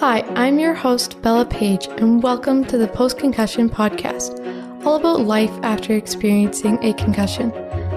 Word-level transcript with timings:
Hi, 0.00 0.20
I'm 0.36 0.60
your 0.60 0.74
host, 0.74 1.20
Bella 1.22 1.44
Page, 1.44 1.88
and 1.88 2.22
welcome 2.22 2.64
to 2.66 2.78
the 2.78 2.86
Post 2.86 3.18
Concussion 3.18 3.68
Podcast, 3.68 4.38
all 4.86 4.94
about 4.94 5.22
life 5.22 5.50
after 5.64 5.94
experiencing 5.94 6.78
a 6.84 6.92
concussion. 6.92 7.50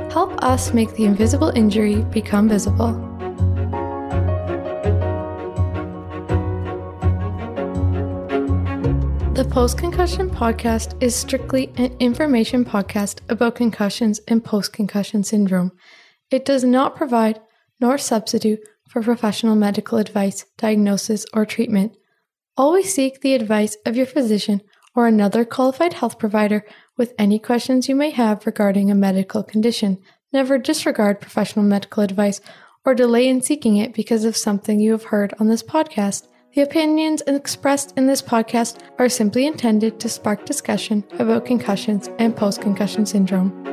Help 0.09 0.43
us 0.43 0.73
make 0.73 0.91
the 0.95 1.05
invisible 1.05 1.49
injury 1.49 1.97
become 2.05 2.49
visible. 2.49 2.94
The 9.36 9.47
Post 9.47 9.77
Concussion 9.77 10.31
Podcast 10.31 10.99
is 11.04 11.15
strictly 11.15 11.72
an 11.77 11.95
information 11.99 12.65
podcast 12.65 13.19
about 13.29 13.54
concussions 13.54 14.19
and 14.27 14.44
post 14.44 14.73
concussion 14.73 15.23
syndrome. 15.23 15.72
It 16.31 16.45
does 16.45 16.63
not 16.63 16.95
provide 16.95 17.40
nor 17.80 17.99
substitute 17.99 18.62
for 18.91 19.02
professional 19.02 19.55
medical 19.55 19.98
advice, 19.98 20.45
diagnosis, 20.58 21.26
or 21.34 21.45
treatment. 21.45 21.95
Always 22.58 22.94
seek 22.94 23.22
the 23.22 23.34
advice 23.34 23.77
of 23.86 23.95
your 23.95 24.05
physician 24.05 24.62
or 24.94 25.08
another 25.08 25.45
qualified 25.45 25.94
health 25.94 26.20
provider 26.20 26.66
with 26.98 27.14
any 27.17 27.40
questions 27.40 27.88
you 27.88 27.95
may 27.95 28.09
have 28.09 28.45
regarding 28.45 28.91
a 28.91 28.95
medical 28.95 29.44
condition. 29.44 29.98
Never 30.34 30.58
disregard 30.58 31.22
professional 31.22 31.64
medical 31.64 32.04
advice 32.04 32.41
or 32.84 32.94
delay 32.94 33.30
in 33.30 33.41
seeking 33.41 33.77
it 33.77 33.94
because 33.94 34.26
of 34.26 34.36
something 34.36 34.80
you 34.80 34.92
have 34.92 35.05
heard 35.05 35.34
on 35.39 35.48
this 35.48 35.64
podcast. 35.64 36.28
The 36.53 36.62
opinions 36.62 37.23
expressed 37.28 37.94
in 37.95 38.08
this 38.08 38.22
podcast 38.22 38.80
are 39.00 39.08
simply 39.08 39.45
intended 39.45 40.02
to 40.02 40.09
spark 40.09 40.45
discussion 40.45 41.05
about 41.17 41.45
concussions 41.45 42.09
and 42.20 42.36
post 42.36 42.62
concussion 42.62 43.05
syndrome. 43.05 43.70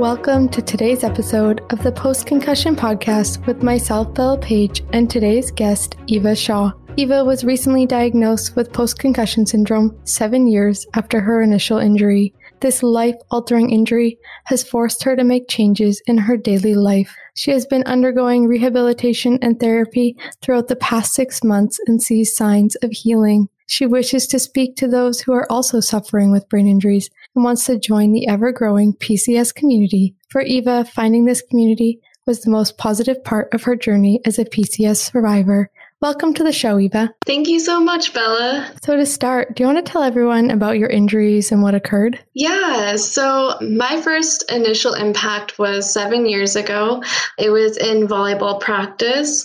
Welcome 0.00 0.48
to 0.52 0.62
today's 0.62 1.04
episode 1.04 1.60
of 1.70 1.82
the 1.82 1.92
Post 1.92 2.24
Concussion 2.24 2.74
Podcast 2.74 3.46
with 3.46 3.62
myself, 3.62 4.14
Bella 4.14 4.38
Page, 4.38 4.82
and 4.94 5.10
today's 5.10 5.50
guest, 5.50 5.96
Eva 6.06 6.34
Shaw. 6.34 6.72
Eva 6.96 7.22
was 7.22 7.44
recently 7.44 7.84
diagnosed 7.84 8.56
with 8.56 8.72
post 8.72 8.98
concussion 8.98 9.44
syndrome 9.44 9.94
seven 10.04 10.46
years 10.46 10.86
after 10.94 11.20
her 11.20 11.42
initial 11.42 11.76
injury. 11.76 12.32
This 12.60 12.82
life 12.82 13.16
altering 13.30 13.68
injury 13.68 14.18
has 14.46 14.64
forced 14.64 15.02
her 15.02 15.16
to 15.16 15.22
make 15.22 15.50
changes 15.50 16.00
in 16.06 16.16
her 16.16 16.38
daily 16.38 16.74
life. 16.74 17.14
She 17.34 17.50
has 17.50 17.66
been 17.66 17.84
undergoing 17.84 18.46
rehabilitation 18.46 19.38
and 19.42 19.60
therapy 19.60 20.16
throughout 20.40 20.68
the 20.68 20.76
past 20.76 21.12
six 21.12 21.44
months 21.44 21.78
and 21.86 22.02
sees 22.02 22.34
signs 22.34 22.74
of 22.76 22.90
healing. 22.90 23.50
She 23.70 23.86
wishes 23.86 24.26
to 24.26 24.40
speak 24.40 24.74
to 24.76 24.88
those 24.88 25.20
who 25.20 25.32
are 25.32 25.46
also 25.48 25.78
suffering 25.78 26.32
with 26.32 26.48
brain 26.48 26.66
injuries 26.66 27.08
and 27.36 27.44
wants 27.44 27.66
to 27.66 27.78
join 27.78 28.10
the 28.10 28.26
ever 28.26 28.50
growing 28.50 28.94
PCS 28.94 29.54
community. 29.54 30.16
For 30.28 30.40
Eva, 30.40 30.84
finding 30.84 31.24
this 31.24 31.40
community 31.40 32.00
was 32.26 32.40
the 32.40 32.50
most 32.50 32.78
positive 32.78 33.22
part 33.22 33.48
of 33.54 33.62
her 33.62 33.76
journey 33.76 34.20
as 34.24 34.40
a 34.40 34.44
PCS 34.44 34.96
survivor. 34.96 35.70
Welcome 36.00 36.32
to 36.34 36.42
the 36.42 36.50
show, 36.50 36.80
Eva. 36.80 37.14
Thank 37.26 37.46
you 37.46 37.60
so 37.60 37.78
much, 37.78 38.14
Bella. 38.14 38.72
So, 38.82 38.96
to 38.96 39.04
start, 39.04 39.54
do 39.54 39.62
you 39.62 39.66
want 39.66 39.84
to 39.84 39.92
tell 39.92 40.02
everyone 40.02 40.50
about 40.50 40.78
your 40.78 40.88
injuries 40.88 41.52
and 41.52 41.62
what 41.62 41.74
occurred? 41.74 42.18
Yeah, 42.32 42.96
so 42.96 43.58
my 43.60 44.00
first 44.00 44.50
initial 44.50 44.94
impact 44.94 45.58
was 45.58 45.92
seven 45.92 46.24
years 46.24 46.56
ago. 46.56 47.04
It 47.38 47.50
was 47.50 47.76
in 47.76 48.08
volleyball 48.08 48.58
practice. 48.58 49.44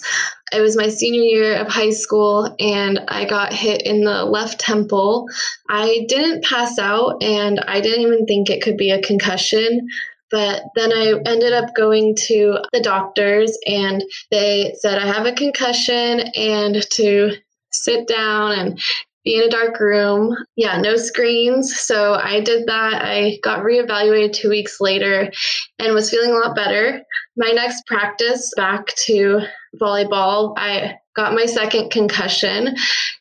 It 0.51 0.61
was 0.61 0.77
my 0.77 0.89
senior 0.89 1.21
year 1.21 1.55
of 1.55 1.67
high 1.67 1.89
school, 1.89 2.55
and 2.59 2.99
I 3.07 3.25
got 3.25 3.51
hit 3.51 3.81
in 3.81 4.03
the 4.03 4.25
left 4.25 4.59
temple. 4.59 5.27
I 5.69 6.05
didn't 6.07 6.43
pass 6.43 6.77
out, 6.77 7.23
and 7.23 7.59
I 7.61 7.81
didn't 7.81 8.01
even 8.01 8.25
think 8.25 8.49
it 8.49 8.61
could 8.61 8.77
be 8.77 8.91
a 8.91 9.01
concussion. 9.01 9.87
But 10.31 10.63
then 10.75 10.91
I 10.91 11.13
ended 11.25 11.53
up 11.53 11.73
going 11.75 12.15
to 12.27 12.59
the 12.73 12.81
doctors, 12.81 13.57
and 13.65 14.03
they 14.31 14.75
said 14.79 14.97
I 14.97 15.07
have 15.07 15.25
a 15.25 15.31
concussion 15.31 16.21
and 16.35 16.81
to 16.91 17.35
sit 17.71 18.07
down 18.07 18.51
and 18.53 18.79
be 19.25 19.37
in 19.37 19.43
a 19.43 19.49
dark 19.49 19.79
room. 19.79 20.35
Yeah, 20.55 20.79
no 20.79 20.95
screens. 20.95 21.77
So 21.79 22.13
I 22.13 22.39
did 22.39 22.67
that. 22.67 23.01
I 23.03 23.39
got 23.43 23.63
reevaluated 23.63 24.33
two 24.33 24.49
weeks 24.49 24.79
later 24.79 25.31
and 25.79 25.93
was 25.93 26.09
feeling 26.09 26.31
a 26.31 26.35
lot 26.35 26.55
better. 26.55 27.01
My 27.35 27.51
next 27.51 27.85
practice 27.87 28.51
back 28.55 28.87
to 29.07 29.41
volleyball, 29.81 30.53
I 30.57 30.95
got 31.15 31.33
my 31.33 31.47
second 31.47 31.89
concussion. 31.89 32.75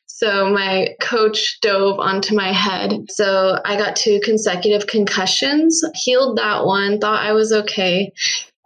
So 0.07 0.49
my 0.51 0.95
coach 1.01 1.59
dove 1.61 1.99
onto 1.99 2.37
my 2.37 2.53
head. 2.53 2.93
So 3.11 3.59
I 3.65 3.77
got 3.77 3.97
two 3.97 4.21
consecutive 4.23 4.87
concussions, 4.87 5.83
healed 5.95 6.39
that 6.39 6.65
one, 6.65 7.01
thought 7.01 7.25
I 7.25 7.33
was 7.33 7.53
okay. 7.53 8.13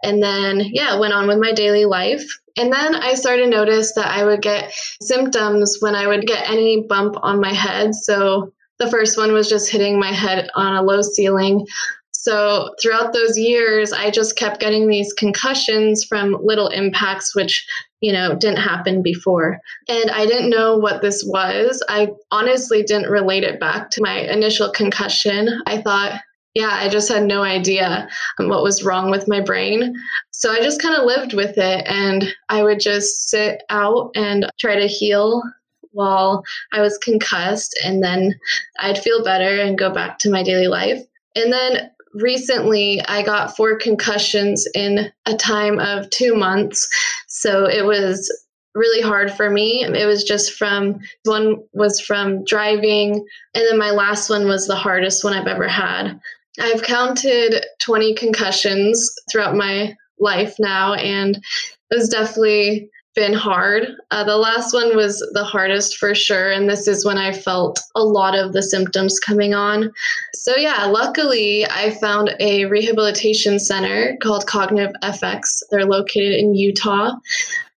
And 0.03 0.23
then, 0.23 0.61
yeah, 0.71 0.97
went 0.99 1.13
on 1.13 1.27
with 1.27 1.39
my 1.39 1.51
daily 1.51 1.85
life. 1.85 2.25
And 2.57 2.71
then 2.71 2.95
I 2.95 3.13
started 3.13 3.43
to 3.43 3.49
notice 3.49 3.93
that 3.93 4.07
I 4.07 4.25
would 4.25 4.41
get 4.41 4.73
symptoms 5.01 5.77
when 5.79 5.95
I 5.95 6.07
would 6.07 6.25
get 6.25 6.49
any 6.49 6.81
bump 6.87 7.15
on 7.21 7.39
my 7.39 7.53
head. 7.53 7.95
So 7.95 8.51
the 8.79 8.89
first 8.89 9.17
one 9.17 9.33
was 9.33 9.49
just 9.49 9.71
hitting 9.71 9.99
my 9.99 10.11
head 10.11 10.49
on 10.55 10.75
a 10.75 10.81
low 10.81 11.01
ceiling. 11.01 11.65
So 12.11 12.75
throughout 12.81 13.13
those 13.13 13.37
years, 13.37 13.93
I 13.93 14.11
just 14.11 14.37
kept 14.37 14.59
getting 14.59 14.87
these 14.87 15.13
concussions 15.13 16.03
from 16.03 16.37
little 16.43 16.67
impacts, 16.67 17.33
which, 17.33 17.65
you 18.01 18.11
know, 18.11 18.35
didn't 18.35 18.59
happen 18.59 19.01
before. 19.01 19.59
And 19.87 20.11
I 20.11 20.25
didn't 20.25 20.49
know 20.49 20.77
what 20.77 21.01
this 21.01 21.23
was. 21.25 21.81
I 21.87 22.09
honestly 22.29 22.83
didn't 22.83 23.09
relate 23.09 23.43
it 23.43 23.59
back 23.59 23.89
to 23.91 24.01
my 24.01 24.19
initial 24.19 24.69
concussion. 24.69 25.61
I 25.65 25.81
thought, 25.81 26.19
yeah, 26.55 26.71
I 26.71 26.89
just 26.89 27.09
had 27.09 27.23
no 27.23 27.43
idea 27.43 28.07
um, 28.39 28.49
what 28.49 28.63
was 28.63 28.83
wrong 28.83 29.11
with 29.11 29.27
my 29.27 29.39
brain. 29.39 29.95
So 30.31 30.51
I 30.51 30.61
just 30.61 30.81
kind 30.81 30.95
of 30.95 31.05
lived 31.05 31.33
with 31.33 31.57
it 31.57 31.85
and 31.87 32.33
I 32.49 32.63
would 32.63 32.79
just 32.79 33.29
sit 33.29 33.63
out 33.69 34.11
and 34.15 34.49
try 34.59 34.75
to 34.75 34.87
heal 34.87 35.43
while 35.91 36.43
I 36.71 36.81
was 36.81 36.97
concussed. 36.97 37.79
And 37.83 38.03
then 38.03 38.39
I'd 38.79 38.97
feel 38.97 39.23
better 39.23 39.61
and 39.61 39.77
go 39.77 39.91
back 39.91 40.19
to 40.19 40.31
my 40.31 40.43
daily 40.43 40.67
life. 40.67 41.01
And 41.35 41.53
then 41.53 41.91
recently 42.13 43.01
I 43.07 43.21
got 43.21 43.55
four 43.55 43.77
concussions 43.77 44.67
in 44.73 45.11
a 45.25 45.35
time 45.35 45.79
of 45.79 46.09
two 46.09 46.35
months. 46.35 46.87
So 47.27 47.65
it 47.65 47.85
was 47.85 48.31
really 48.75 49.01
hard 49.01 49.31
for 49.31 49.49
me. 49.49 49.83
It 49.83 50.05
was 50.05 50.23
just 50.23 50.53
from 50.53 50.99
one 51.23 51.63
was 51.73 51.99
from 51.99 52.43
driving, 52.45 53.13
and 53.53 53.65
then 53.65 53.77
my 53.77 53.91
last 53.91 54.29
one 54.29 54.47
was 54.47 54.67
the 54.67 54.75
hardest 54.75 55.23
one 55.23 55.33
I've 55.33 55.47
ever 55.47 55.67
had. 55.67 56.19
I've 56.59 56.83
counted 56.83 57.65
20 57.79 58.13
concussions 58.15 59.13
throughout 59.31 59.55
my 59.55 59.95
life 60.19 60.55
now, 60.59 60.93
and 60.93 61.35
it 61.35 61.95
was 61.95 62.09
definitely 62.09 62.89
been 63.15 63.33
hard. 63.33 63.87
Uh, 64.11 64.23
the 64.23 64.37
last 64.37 64.73
one 64.73 64.95
was 64.95 65.19
the 65.33 65.43
hardest 65.43 65.97
for 65.97 66.13
sure, 66.13 66.51
and 66.51 66.69
this 66.69 66.87
is 66.87 67.05
when 67.05 67.17
I 67.17 67.31
felt 67.31 67.79
a 67.95 68.03
lot 68.03 68.37
of 68.37 68.53
the 68.53 68.61
symptoms 68.61 69.19
coming 69.19 69.53
on. 69.53 69.91
So, 70.33 70.55
yeah, 70.55 70.85
luckily, 70.85 71.65
I 71.65 71.91
found 71.91 72.35
a 72.39 72.65
rehabilitation 72.65 73.59
center 73.59 74.15
called 74.21 74.47
Cognitive 74.47 74.95
FX. 75.03 75.61
They're 75.71 75.85
located 75.85 76.39
in 76.39 76.55
Utah, 76.55 77.15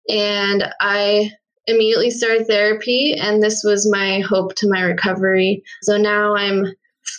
and 0.09 0.65
I 0.81 1.31
immediately 1.67 2.11
started 2.11 2.47
therapy, 2.47 3.15
and 3.15 3.43
this 3.43 3.63
was 3.65 3.91
my 3.91 4.21
hope 4.21 4.55
to 4.57 4.69
my 4.69 4.83
recovery. 4.83 5.63
So 5.83 5.97
now 5.97 6.35
I'm 6.35 6.67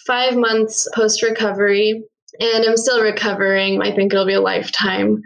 five 0.06 0.36
months 0.36 0.88
post 0.94 1.22
recovery, 1.22 2.04
and 2.40 2.66
I'm 2.66 2.78
still 2.78 3.02
recovering. 3.02 3.82
I 3.82 3.94
think 3.94 4.14
it'll 4.14 4.26
be 4.26 4.34
a 4.34 4.42
lifetime 4.42 5.22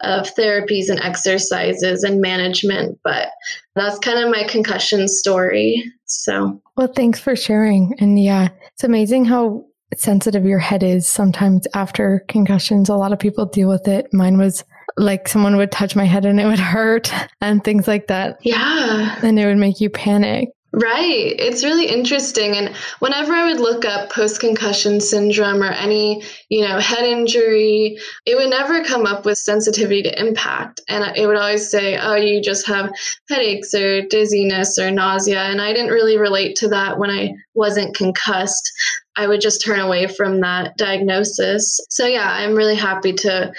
of 0.00 0.32
therapies 0.34 0.88
and 0.88 1.00
exercises 1.00 2.04
and 2.04 2.20
management, 2.20 2.98
but 3.02 3.28
that's 3.74 3.98
kind 3.98 4.18
of 4.18 4.30
my 4.30 4.44
concussion 4.44 5.08
story. 5.08 5.82
So, 6.04 6.60
well, 6.76 6.92
thanks 6.94 7.18
for 7.18 7.34
sharing. 7.34 7.94
And 7.98 8.22
yeah, 8.22 8.48
it's 8.72 8.84
amazing 8.84 9.24
how 9.24 9.64
sensitive 9.96 10.44
your 10.44 10.58
head 10.58 10.82
is 10.82 11.08
sometimes 11.08 11.66
after 11.74 12.24
concussions. 12.28 12.88
A 12.88 12.94
lot 12.94 13.12
of 13.12 13.18
people 13.18 13.46
deal 13.46 13.68
with 13.68 13.88
it. 13.88 14.06
Mine 14.12 14.38
was 14.38 14.64
like 14.96 15.28
someone 15.28 15.56
would 15.56 15.72
touch 15.72 15.96
my 15.96 16.04
head 16.04 16.24
and 16.24 16.40
it 16.40 16.46
would 16.46 16.58
hurt 16.58 17.12
and 17.40 17.62
things 17.64 17.88
like 17.88 18.06
that. 18.08 18.38
Yeah. 18.42 19.18
And 19.22 19.38
it 19.38 19.46
would 19.46 19.58
make 19.58 19.80
you 19.80 19.90
panic. 19.90 20.50
Right. 20.70 21.34
It's 21.38 21.64
really 21.64 21.86
interesting. 21.86 22.54
And 22.54 22.76
whenever 22.98 23.32
I 23.32 23.50
would 23.50 23.58
look 23.58 23.86
up 23.86 24.12
post 24.12 24.38
concussion 24.38 25.00
syndrome 25.00 25.62
or 25.62 25.70
any, 25.70 26.22
you 26.50 26.60
know, 26.60 26.78
head 26.78 27.04
injury, 27.04 27.96
it 28.26 28.36
would 28.36 28.50
never 28.50 28.84
come 28.84 29.06
up 29.06 29.24
with 29.24 29.38
sensitivity 29.38 30.02
to 30.02 30.20
impact. 30.20 30.82
And 30.86 31.16
it 31.16 31.26
would 31.26 31.38
always 31.38 31.70
say, 31.70 31.96
oh, 31.96 32.16
you 32.16 32.42
just 32.42 32.66
have 32.66 32.92
headaches 33.30 33.72
or 33.72 34.02
dizziness 34.02 34.78
or 34.78 34.90
nausea. 34.90 35.40
And 35.40 35.62
I 35.62 35.72
didn't 35.72 35.90
really 35.92 36.18
relate 36.18 36.54
to 36.56 36.68
that 36.68 36.98
when 36.98 37.08
I 37.08 37.32
wasn't 37.54 37.96
concussed. 37.96 38.70
I 39.16 39.26
would 39.26 39.40
just 39.40 39.64
turn 39.64 39.80
away 39.80 40.06
from 40.06 40.40
that 40.42 40.76
diagnosis. 40.76 41.80
So, 41.88 42.06
yeah, 42.06 42.30
I'm 42.30 42.54
really 42.54 42.76
happy 42.76 43.14
to 43.14 43.52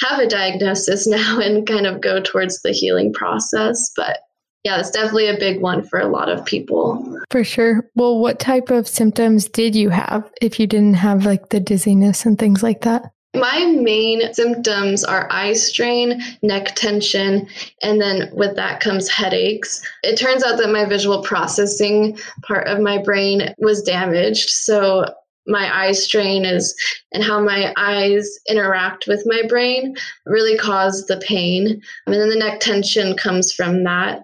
have 0.00 0.18
a 0.18 0.26
diagnosis 0.26 1.06
now 1.06 1.38
and 1.38 1.68
kind 1.68 1.86
of 1.86 2.00
go 2.00 2.20
towards 2.20 2.62
the 2.62 2.72
healing 2.72 3.12
process. 3.12 3.92
But 3.94 4.18
yeah, 4.64 4.80
it's 4.80 4.90
definitely 4.90 5.28
a 5.28 5.38
big 5.38 5.60
one 5.60 5.82
for 5.82 5.98
a 5.98 6.08
lot 6.08 6.28
of 6.28 6.44
people. 6.44 7.20
For 7.30 7.44
sure. 7.44 7.88
Well, 7.94 8.18
what 8.18 8.38
type 8.38 8.70
of 8.70 8.88
symptoms 8.88 9.48
did 9.48 9.74
you 9.74 9.90
have 9.90 10.30
if 10.42 10.58
you 10.58 10.66
didn't 10.66 10.94
have 10.94 11.24
like 11.24 11.50
the 11.50 11.60
dizziness 11.60 12.26
and 12.26 12.38
things 12.38 12.62
like 12.62 12.82
that? 12.82 13.10
My 13.34 13.66
main 13.66 14.32
symptoms 14.32 15.04
are 15.04 15.28
eye 15.30 15.52
strain, 15.52 16.22
neck 16.42 16.74
tension, 16.74 17.46
and 17.82 18.00
then 18.00 18.30
with 18.32 18.56
that 18.56 18.80
comes 18.80 19.08
headaches. 19.08 19.82
It 20.02 20.16
turns 20.16 20.42
out 20.42 20.56
that 20.58 20.70
my 20.70 20.86
visual 20.86 21.22
processing 21.22 22.18
part 22.42 22.66
of 22.66 22.80
my 22.80 22.98
brain 22.98 23.54
was 23.58 23.82
damaged. 23.82 24.48
So 24.48 25.04
my 25.48 25.74
eye 25.74 25.92
strain 25.92 26.44
is 26.44 26.74
and 27.12 27.24
how 27.24 27.40
my 27.40 27.72
eyes 27.76 28.38
interact 28.48 29.06
with 29.08 29.22
my 29.26 29.42
brain 29.48 29.96
really 30.26 30.56
caused 30.56 31.08
the 31.08 31.16
pain. 31.16 31.82
And 32.06 32.14
then 32.14 32.28
the 32.28 32.36
neck 32.36 32.60
tension 32.60 33.16
comes 33.16 33.52
from 33.52 33.84
that. 33.84 34.18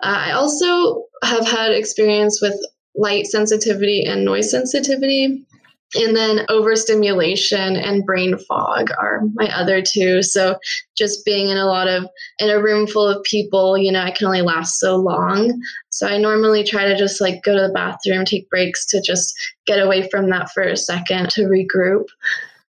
Uh, 0.00 0.16
I 0.26 0.32
also 0.32 1.04
have 1.22 1.46
had 1.46 1.72
experience 1.72 2.42
with 2.42 2.54
light 2.96 3.26
sensitivity 3.26 4.04
and 4.04 4.24
noise 4.24 4.50
sensitivity. 4.50 5.45
And 5.94 6.16
then 6.16 6.44
overstimulation 6.48 7.76
and 7.76 8.04
brain 8.04 8.36
fog 8.48 8.90
are 8.98 9.22
my 9.34 9.48
other 9.56 9.80
two. 9.80 10.22
So 10.22 10.58
just 10.96 11.24
being 11.24 11.48
in 11.48 11.56
a 11.56 11.66
lot 11.66 11.86
of 11.86 12.08
in 12.38 12.50
a 12.50 12.60
room 12.60 12.86
full 12.86 13.06
of 13.06 13.22
people, 13.22 13.78
you 13.78 13.92
know, 13.92 14.02
I 14.02 14.10
can 14.10 14.26
only 14.26 14.42
last 14.42 14.80
so 14.80 14.96
long. 14.96 15.58
So 15.90 16.08
I 16.08 16.18
normally 16.18 16.64
try 16.64 16.86
to 16.86 16.96
just 16.96 17.20
like 17.20 17.42
go 17.44 17.54
to 17.54 17.68
the 17.68 17.72
bathroom, 17.72 18.24
take 18.24 18.50
breaks 18.50 18.84
to 18.86 19.00
just 19.00 19.32
get 19.66 19.78
away 19.78 20.08
from 20.10 20.28
that 20.30 20.50
for 20.50 20.62
a 20.64 20.76
second 20.76 21.30
to 21.30 21.42
regroup. 21.42 22.06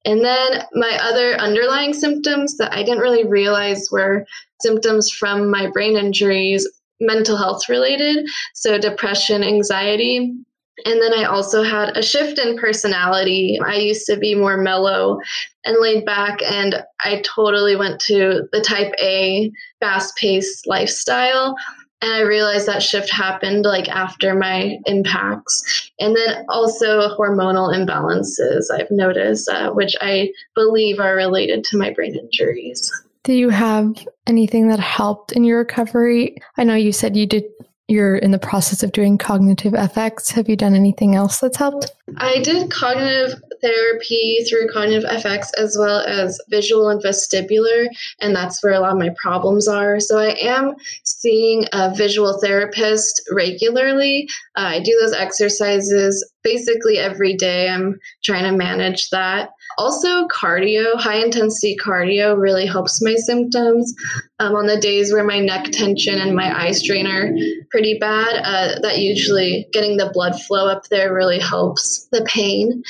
And 0.05 0.25
then 0.25 0.65
my 0.73 0.99
other 1.03 1.35
underlying 1.35 1.93
symptoms 1.93 2.56
that 2.56 2.73
I 2.73 2.82
didn't 2.82 3.00
really 3.03 3.25
realize 3.25 3.88
were 3.93 4.25
symptoms 4.61 5.11
from 5.11 5.50
my 5.50 5.70
brain 5.70 5.97
injuries, 5.97 6.69
mental 6.99 7.37
health 7.37 7.69
related. 7.69 8.26
So 8.55 8.79
depression, 8.79 9.44
anxiety, 9.44 10.35
and 10.84 11.00
then 11.00 11.14
I 11.14 11.25
also 11.25 11.62
had 11.62 11.96
a 11.96 12.02
shift 12.02 12.38
in 12.38 12.58
personality. 12.58 13.58
I 13.64 13.76
used 13.76 14.06
to 14.06 14.17
be 14.17 14.34
more 14.34 14.56
mellow 14.56 15.19
and 15.64 15.76
laid 15.81 16.05
back, 16.05 16.43
and 16.43 16.82
I 17.00 17.23
totally 17.25 17.76
went 17.76 18.00
to 18.02 18.49
the 18.52 18.61
type 18.61 18.93
A, 19.00 19.50
fast 19.81 20.17
paced 20.17 20.67
lifestyle. 20.67 21.56
And 22.00 22.12
I 22.12 22.23
realized 22.23 22.67
that 22.67 22.82
shift 22.82 23.12
happened 23.12 23.64
like 23.64 23.88
after 23.88 24.34
my 24.34 24.76
impacts. 24.87 25.93
And 26.00 26.17
then 26.17 26.44
also 26.49 27.17
hormonal 27.17 27.73
imbalances 27.73 28.64
I've 28.73 28.90
noticed, 28.90 29.49
uh, 29.49 29.70
which 29.70 29.94
I 30.00 30.31
believe 30.56 30.99
are 30.99 31.14
related 31.14 31.62
to 31.64 31.79
my 31.79 31.93
brain 31.93 32.17
injuries. 32.17 32.90
Do 33.23 33.32
you 33.32 33.50
have 33.50 34.05
anything 34.26 34.67
that 34.67 34.81
helped 34.81 35.31
in 35.31 35.44
your 35.44 35.58
recovery? 35.58 36.38
I 36.56 36.64
know 36.64 36.75
you 36.75 36.90
said 36.90 37.17
you 37.17 37.26
did 37.26 37.44
you're 37.93 38.17
in 38.17 38.31
the 38.31 38.39
process 38.39 38.83
of 38.83 38.93
doing 38.93 39.19
cognitive 39.19 39.75
FX. 39.75 40.33
Have 40.33 40.49
you 40.49 40.56
done 40.56 40.75
anything 40.75 41.15
else 41.15 41.39
that's 41.39 41.59
helped? 41.59 41.93
I 42.16 42.40
did 42.40 42.70
cognitive 42.70 43.40
therapy 43.60 44.44
through 44.49 44.69
cognitive 44.72 45.08
FX 45.08 45.50
as 45.56 45.76
well 45.78 46.00
as 46.00 46.38
visual 46.50 46.88
and 46.88 47.02
vestibular, 47.02 47.87
and 48.20 48.34
that's 48.34 48.62
where 48.62 48.72
a 48.72 48.81
lot 48.81 48.93
of 48.93 48.99
my 48.99 49.10
problems 49.22 49.69
are. 49.69 50.00
So 50.00 50.19
I 50.19 50.34
am 50.40 50.75
seeing 51.04 51.64
a 51.72 51.94
visual 51.94 52.40
therapist 52.40 53.22
regularly. 53.31 54.28
Uh, 54.56 54.62
I 54.62 54.81
do 54.81 54.99
those 55.00 55.12
exercises 55.12 56.28
basically 56.43 56.99
every 56.99 57.34
day. 57.37 57.69
I'm 57.69 57.99
trying 58.25 58.50
to 58.50 58.56
manage 58.56 59.10
that. 59.10 59.50
Also, 59.78 60.26
cardio, 60.26 60.94
high 60.96 61.22
intensity 61.22 61.76
cardio 61.82 62.37
really 62.37 62.66
helps 62.66 63.02
my 63.02 63.14
symptoms. 63.14 63.94
Um, 64.38 64.55
on 64.56 64.66
the 64.66 64.81
days 64.81 65.12
where 65.12 65.25
my 65.25 65.38
neck 65.38 65.66
tension 65.70 66.20
and 66.20 66.34
my 66.34 66.64
eye 66.64 66.72
strain 66.72 67.06
are 67.06 67.32
pretty 67.70 67.96
bad, 67.98 68.43
uh, 68.44 68.81
that 68.81 68.98
usually 68.98 69.69
getting 69.72 69.96
the 69.96 70.10
blood 70.12 70.40
flow 70.43 70.66
up 70.66 70.88
there 70.88 71.14
really 71.14 71.38
helps 71.38 72.01
the 72.10 72.25
pain. 72.25 72.82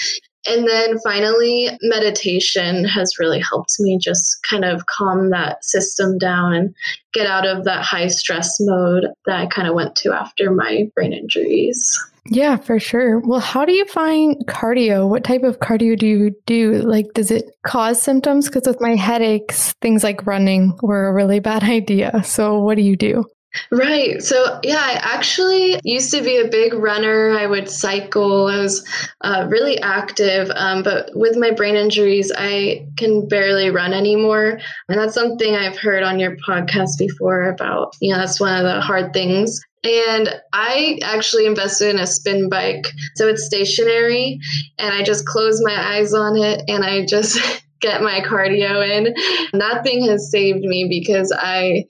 And 0.47 0.67
then 0.67 0.99
finally, 1.05 1.71
meditation 1.83 2.85
has 2.85 3.19
really 3.21 3.41
helped 3.41 3.77
me 3.79 3.97
just 4.01 4.39
kind 4.49 4.65
of 4.65 4.87
calm 4.87 5.31
that 5.31 5.65
system 5.65 6.19
down 6.19 6.53
and 6.53 6.75
get 7.13 7.29
out 7.29 7.47
of 7.47 7.65
that 7.65 7.85
high 7.85 8.09
stress 8.09 8.57
mode 8.59 9.07
that 9.27 9.37
I 9.37 9.47
kind 9.47 9.69
of 9.69 9.75
went 9.75 9.95
to 9.97 10.13
after 10.13 10.51
my 10.51 10.91
brain 10.97 11.13
injuries. 11.13 11.97
Yeah, 12.27 12.57
for 12.57 12.79
sure. 12.79 13.19
Well, 13.21 13.41
how 13.41 13.65
do 13.65 13.73
you 13.73 13.85
find 13.87 14.37
cardio? 14.47 15.09
What 15.09 15.25
type 15.25 15.43
of 15.43 15.59
cardio 15.59 15.99
do 15.99 16.07
you 16.07 16.35
do? 16.47 16.75
Like, 16.75 17.07
does 17.15 17.31
it 17.31 17.51
cause 17.67 18.01
symptoms? 18.01 18.47
Because 18.47 18.67
with 18.67 18.81
my 18.81 18.95
headaches, 18.95 19.73
things 19.81 20.05
like 20.05 20.27
running 20.27 20.77
were 20.83 21.09
a 21.09 21.15
really 21.15 21.41
bad 21.41 21.63
idea. 21.65 22.23
So, 22.25 22.61
what 22.61 22.77
do 22.77 22.83
you 22.83 22.97
do? 22.97 23.25
Right. 23.71 24.23
So, 24.23 24.61
yeah, 24.63 24.81
I 24.81 24.93
actually 25.03 25.81
used 25.85 26.13
to 26.13 26.23
be 26.23 26.39
a 26.39 26.49
big 26.49 26.75
runner. 26.75 27.31
I 27.31 27.47
would 27.47 27.69
cycle. 27.69 28.47
I 28.47 28.59
was 28.59 28.87
uh, 29.23 29.47
really 29.51 29.79
active. 29.81 30.51
Um, 30.55 30.83
but 30.83 31.11
with 31.15 31.37
my 31.37 31.51
brain 31.51 31.77
injuries, 31.77 32.33
I 32.37 32.87
can 32.97 33.29
barely 33.29 33.71
run 33.71 33.93
anymore. 33.93 34.59
And 34.89 34.99
that's 34.99 35.15
something 35.15 35.55
I've 35.55 35.79
heard 35.79 36.03
on 36.03 36.19
your 36.19 36.37
podcast 36.37 36.99
before 36.99 37.45
about, 37.51 37.95
you 38.01 38.13
know, 38.13 38.19
that's 38.19 38.41
one 38.41 38.57
of 38.57 38.65
the 38.65 38.81
hard 38.81 39.13
things. 39.13 39.61
And 39.85 40.33
I 40.53 40.99
actually 41.03 41.47
invested 41.47 41.91
in 41.91 41.99
a 41.99 42.07
spin 42.07 42.49
bike. 42.49 42.87
So 43.17 43.27
it's 43.27 43.45
stationary, 43.45 44.39
and 44.79 44.95
I 44.95 45.03
just 45.03 45.27
close 45.27 45.61
my 45.61 45.75
eyes 45.75 46.15
on 46.15 46.37
it 46.37 46.63
and 46.69 46.85
I 46.85 47.05
just 47.05 47.39
get 47.81 48.01
my 48.01 48.21
cardio 48.21 48.89
in. 48.89 49.13
And 49.53 49.61
that 49.61 49.83
thing 49.83 50.07
has 50.07 50.31
saved 50.31 50.61
me 50.61 50.87
because 50.89 51.33
I 51.37 51.87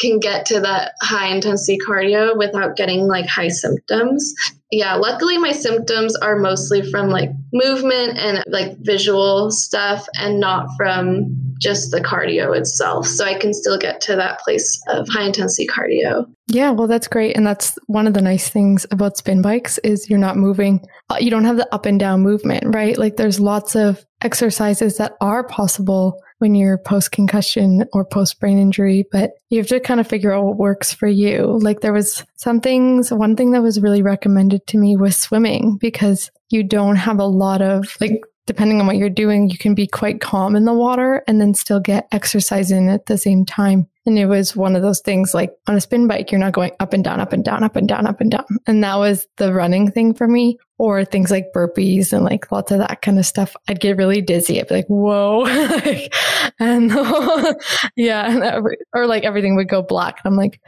can 0.00 0.18
get 0.18 0.46
to 0.46 0.60
that 0.60 0.92
high 1.02 1.28
intensity 1.28 1.78
cardio 1.78 2.36
without 2.36 2.76
getting 2.76 3.06
like 3.06 3.26
high 3.26 3.48
symptoms. 3.48 4.34
Yeah, 4.70 4.94
luckily 4.94 5.38
my 5.38 5.52
symptoms 5.52 6.16
are 6.16 6.36
mostly 6.36 6.90
from 6.90 7.08
like 7.08 7.30
movement 7.52 8.18
and 8.18 8.42
like 8.48 8.76
visual 8.78 9.50
stuff 9.52 10.06
and 10.18 10.40
not 10.40 10.66
from 10.76 11.36
just 11.60 11.92
the 11.92 12.00
cardio 12.00 12.56
itself. 12.56 13.06
So 13.06 13.24
I 13.24 13.38
can 13.38 13.54
still 13.54 13.78
get 13.78 14.00
to 14.02 14.16
that 14.16 14.40
place 14.40 14.82
of 14.88 15.08
high 15.08 15.22
intensity 15.22 15.68
cardio. 15.68 16.26
Yeah, 16.48 16.72
well 16.72 16.88
that's 16.88 17.06
great 17.06 17.36
and 17.36 17.46
that's 17.46 17.78
one 17.86 18.08
of 18.08 18.14
the 18.14 18.20
nice 18.20 18.48
things 18.48 18.84
about 18.90 19.16
spin 19.16 19.42
bikes 19.42 19.78
is 19.78 20.10
you're 20.10 20.18
not 20.18 20.36
moving. 20.36 20.84
Uh, 21.08 21.18
you 21.20 21.30
don't 21.30 21.44
have 21.44 21.56
the 21.56 21.72
up 21.72 21.86
and 21.86 22.00
down 22.00 22.20
movement, 22.20 22.74
right? 22.74 22.98
Like 22.98 23.16
there's 23.16 23.38
lots 23.38 23.76
of 23.76 24.04
exercises 24.22 24.96
that 24.96 25.12
are 25.20 25.44
possible 25.44 26.20
when 26.44 26.54
you're 26.54 26.76
post 26.76 27.10
concussion 27.10 27.86
or 27.94 28.04
post 28.04 28.38
brain 28.38 28.58
injury, 28.58 29.06
but 29.10 29.30
you 29.48 29.56
have 29.56 29.66
to 29.66 29.80
kind 29.80 29.98
of 29.98 30.06
figure 30.06 30.30
out 30.30 30.44
what 30.44 30.58
works 30.58 30.92
for 30.92 31.08
you. 31.08 31.58
Like 31.62 31.80
there 31.80 31.94
was 31.94 32.22
some 32.36 32.60
things, 32.60 33.10
one 33.10 33.34
thing 33.34 33.52
that 33.52 33.62
was 33.62 33.80
really 33.80 34.02
recommended 34.02 34.66
to 34.66 34.76
me 34.76 34.94
was 34.94 35.16
swimming 35.16 35.78
because 35.80 36.30
you 36.50 36.62
don't 36.62 36.96
have 36.96 37.18
a 37.18 37.24
lot 37.24 37.62
of 37.62 37.96
like 37.98 38.20
depending 38.46 38.78
on 38.78 38.86
what 38.86 38.98
you're 38.98 39.08
doing, 39.08 39.48
you 39.48 39.56
can 39.56 39.74
be 39.74 39.86
quite 39.86 40.20
calm 40.20 40.54
in 40.54 40.66
the 40.66 40.74
water 40.74 41.24
and 41.26 41.40
then 41.40 41.54
still 41.54 41.80
get 41.80 42.08
exercise 42.12 42.70
in 42.70 42.90
at 42.90 43.06
the 43.06 43.16
same 43.16 43.46
time. 43.46 43.88
And 44.06 44.18
it 44.18 44.26
was 44.26 44.54
one 44.54 44.76
of 44.76 44.82
those 44.82 45.00
things 45.00 45.32
like 45.32 45.52
on 45.66 45.76
a 45.76 45.80
spin 45.80 46.06
bike, 46.06 46.30
you're 46.30 46.38
not 46.38 46.52
going 46.52 46.72
up 46.78 46.92
and 46.92 47.02
down, 47.02 47.20
up 47.20 47.32
and 47.32 47.44
down, 47.44 47.64
up 47.64 47.76
and 47.76 47.88
down, 47.88 48.06
up 48.06 48.20
and 48.20 48.30
down. 48.30 48.44
And 48.66 48.84
that 48.84 48.96
was 48.96 49.26
the 49.36 49.52
running 49.52 49.90
thing 49.90 50.14
for 50.14 50.28
me. 50.28 50.58
Or 50.76 51.04
things 51.04 51.30
like 51.30 51.52
burpees 51.54 52.12
and 52.12 52.24
like 52.24 52.50
lots 52.50 52.72
of 52.72 52.78
that 52.78 53.00
kind 53.00 53.18
of 53.18 53.24
stuff. 53.24 53.54
I'd 53.68 53.78
get 53.78 53.96
really 53.96 54.20
dizzy. 54.20 54.60
I'd 54.60 54.66
be 54.66 54.74
like, 54.74 54.86
whoa. 54.88 55.46
and 56.58 56.90
yeah. 57.96 58.30
And 58.30 58.42
every, 58.42 58.76
or 58.92 59.06
like 59.06 59.22
everything 59.22 59.54
would 59.54 59.68
go 59.68 59.82
black. 59.82 60.18
I'm 60.24 60.36
like, 60.36 60.60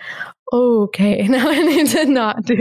okay, 0.52 1.22
now 1.28 1.48
I 1.48 1.58
need 1.60 1.88
to 1.88 2.04
not 2.06 2.44
do, 2.44 2.56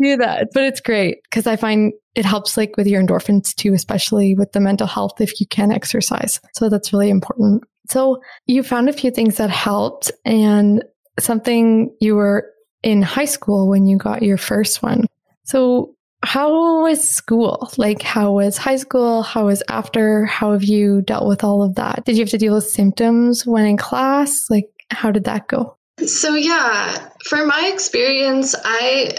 do 0.00 0.16
that. 0.16 0.48
But 0.52 0.64
it's 0.64 0.80
great 0.80 1.18
because 1.24 1.46
I 1.46 1.56
find 1.56 1.92
it 2.14 2.24
helps 2.24 2.56
like 2.56 2.76
with 2.76 2.86
your 2.86 3.02
endorphins 3.02 3.54
too, 3.54 3.74
especially 3.74 4.34
with 4.34 4.52
the 4.52 4.60
mental 4.60 4.86
health 4.86 5.20
if 5.20 5.40
you 5.40 5.46
can 5.46 5.72
exercise. 5.72 6.40
So 6.54 6.68
that's 6.68 6.92
really 6.92 7.10
important. 7.10 7.64
So 7.88 8.22
you 8.46 8.62
found 8.62 8.88
a 8.88 8.92
few 8.92 9.10
things 9.10 9.36
that 9.36 9.50
helped 9.50 10.10
and 10.24 10.84
something 11.18 11.94
you 12.00 12.16
were 12.16 12.50
in 12.82 13.02
high 13.02 13.24
school 13.24 13.68
when 13.68 13.86
you 13.86 13.96
got 13.96 14.22
your 14.22 14.36
first 14.36 14.82
one. 14.82 15.06
So 15.44 15.94
how 16.22 16.82
was 16.82 17.06
school? 17.06 17.70
Like 17.76 18.02
how 18.02 18.32
was 18.32 18.56
high 18.56 18.76
school? 18.76 19.22
How 19.22 19.46
was 19.46 19.62
after? 19.68 20.24
How 20.24 20.52
have 20.52 20.64
you 20.64 21.02
dealt 21.02 21.28
with 21.28 21.44
all 21.44 21.62
of 21.62 21.74
that? 21.76 22.04
Did 22.04 22.16
you 22.16 22.22
have 22.22 22.30
to 22.30 22.38
deal 22.38 22.54
with 22.54 22.64
symptoms 22.64 23.46
when 23.46 23.66
in 23.66 23.76
class? 23.76 24.46
Like 24.48 24.70
how 24.90 25.10
did 25.10 25.24
that 25.24 25.48
go? 25.48 25.76
So 26.06 26.34
yeah, 26.34 27.08
for 27.26 27.46
my 27.46 27.70
experience, 27.72 28.54
I 28.64 29.16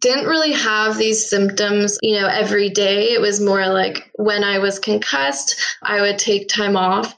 didn't 0.00 0.26
really 0.26 0.52
have 0.52 0.96
these 0.96 1.28
symptoms, 1.28 1.98
you 2.02 2.18
know, 2.18 2.26
every 2.26 2.70
day. 2.70 3.10
It 3.10 3.20
was 3.20 3.40
more 3.40 3.66
like 3.68 4.10
when 4.14 4.42
I 4.42 4.58
was 4.58 4.78
concussed, 4.78 5.56
I 5.82 6.00
would 6.00 6.18
take 6.18 6.48
time 6.48 6.76
off. 6.76 7.14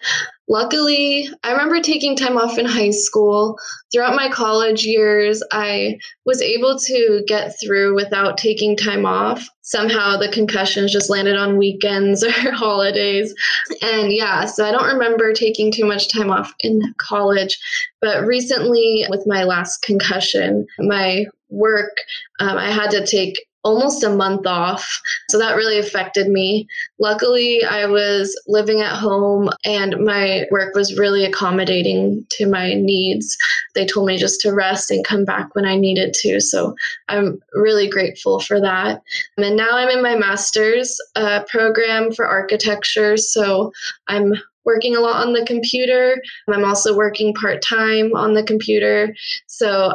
Luckily, 0.49 1.29
I 1.43 1.53
remember 1.53 1.81
taking 1.81 2.17
time 2.17 2.37
off 2.37 2.57
in 2.57 2.67
high 2.67 2.91
school. 2.91 3.59
Throughout 3.93 4.15
my 4.15 4.29
college 4.29 4.85
years, 4.85 5.43
I 5.51 5.99
was 6.25 6.41
able 6.41 6.79
to 6.79 7.25
get 7.27 7.55
through 7.61 7.97
without 7.97 8.39
taking 8.39 8.77
time 8.77 9.07
off. 9.07 9.49
Somehow 9.63 10.17
the 10.17 10.29
concussions 10.29 10.93
just 10.93 11.11
landed 11.11 11.37
on 11.37 11.59
weekends 11.59 12.23
or 12.45 12.53
holidays. 12.53 13.35
And 13.83 14.13
yeah, 14.13 14.45
so 14.45 14.65
I 14.65 14.71
don't 14.71 14.93
remember 14.93 15.33
taking 15.33 15.73
too 15.73 15.85
much 15.85 16.09
time 16.09 16.31
off 16.31 16.55
in 16.61 16.95
college. 16.99 17.59
But 18.01 18.25
recently, 18.25 19.05
with 19.09 19.25
my 19.27 19.43
last 19.43 19.83
concussion, 19.83 20.67
my 20.79 21.27
work, 21.57 21.97
um, 22.41 22.57
I 22.57 22.71
had 22.71 22.91
to 22.91 23.07
take 23.07 23.37
almost 23.67 24.05
a 24.05 24.09
month 24.09 24.47
off. 24.47 25.03
So 25.29 25.39
that 25.41 25.57
really 25.57 25.77
affected 25.77 26.29
me. 26.29 26.69
Luckily, 27.01 27.65
I 27.65 27.87
was 27.87 28.41
living 28.47 28.81
at 28.81 28.97
home 28.97 29.51
and 29.65 29.99
my 30.05 30.45
work 30.53 30.77
was 30.77 30.97
really 30.97 31.25
accommodating 31.25 32.25
to 32.31 32.47
my 32.47 32.75
needs. 32.75 33.37
They 33.75 33.85
told 33.85 34.07
me 34.07 34.19
just 34.19 34.41
to 34.43 34.55
rest 34.55 34.93
and 34.93 35.05
come 35.05 35.25
back 35.25 35.53
when 35.57 35.65
I 35.65 35.75
needed 35.75 36.15
to. 36.21 36.41
So 36.41 36.77
I'm 37.09 37.43
really 37.55 37.89
grateful 37.89 38.39
for 38.39 38.61
that. 38.61 39.03
And 39.37 39.57
now 39.57 39.71
I'm 39.73 39.89
in 39.89 40.01
my 40.01 40.15
master's 40.15 40.97
uh, 41.17 41.43
program 41.49 42.13
for 42.13 42.25
architecture. 42.25 43.17
So 43.17 43.73
I'm 44.07 44.35
working 44.65 44.95
a 44.95 45.01
lot 45.01 45.27
on 45.27 45.33
the 45.33 45.45
computer. 45.45 46.23
I'm 46.49 46.65
also 46.65 46.97
working 46.97 47.35
part 47.35 47.63
time 47.63 48.15
on 48.15 48.35
the 48.35 48.45
computer. 48.45 49.13
So 49.49 49.93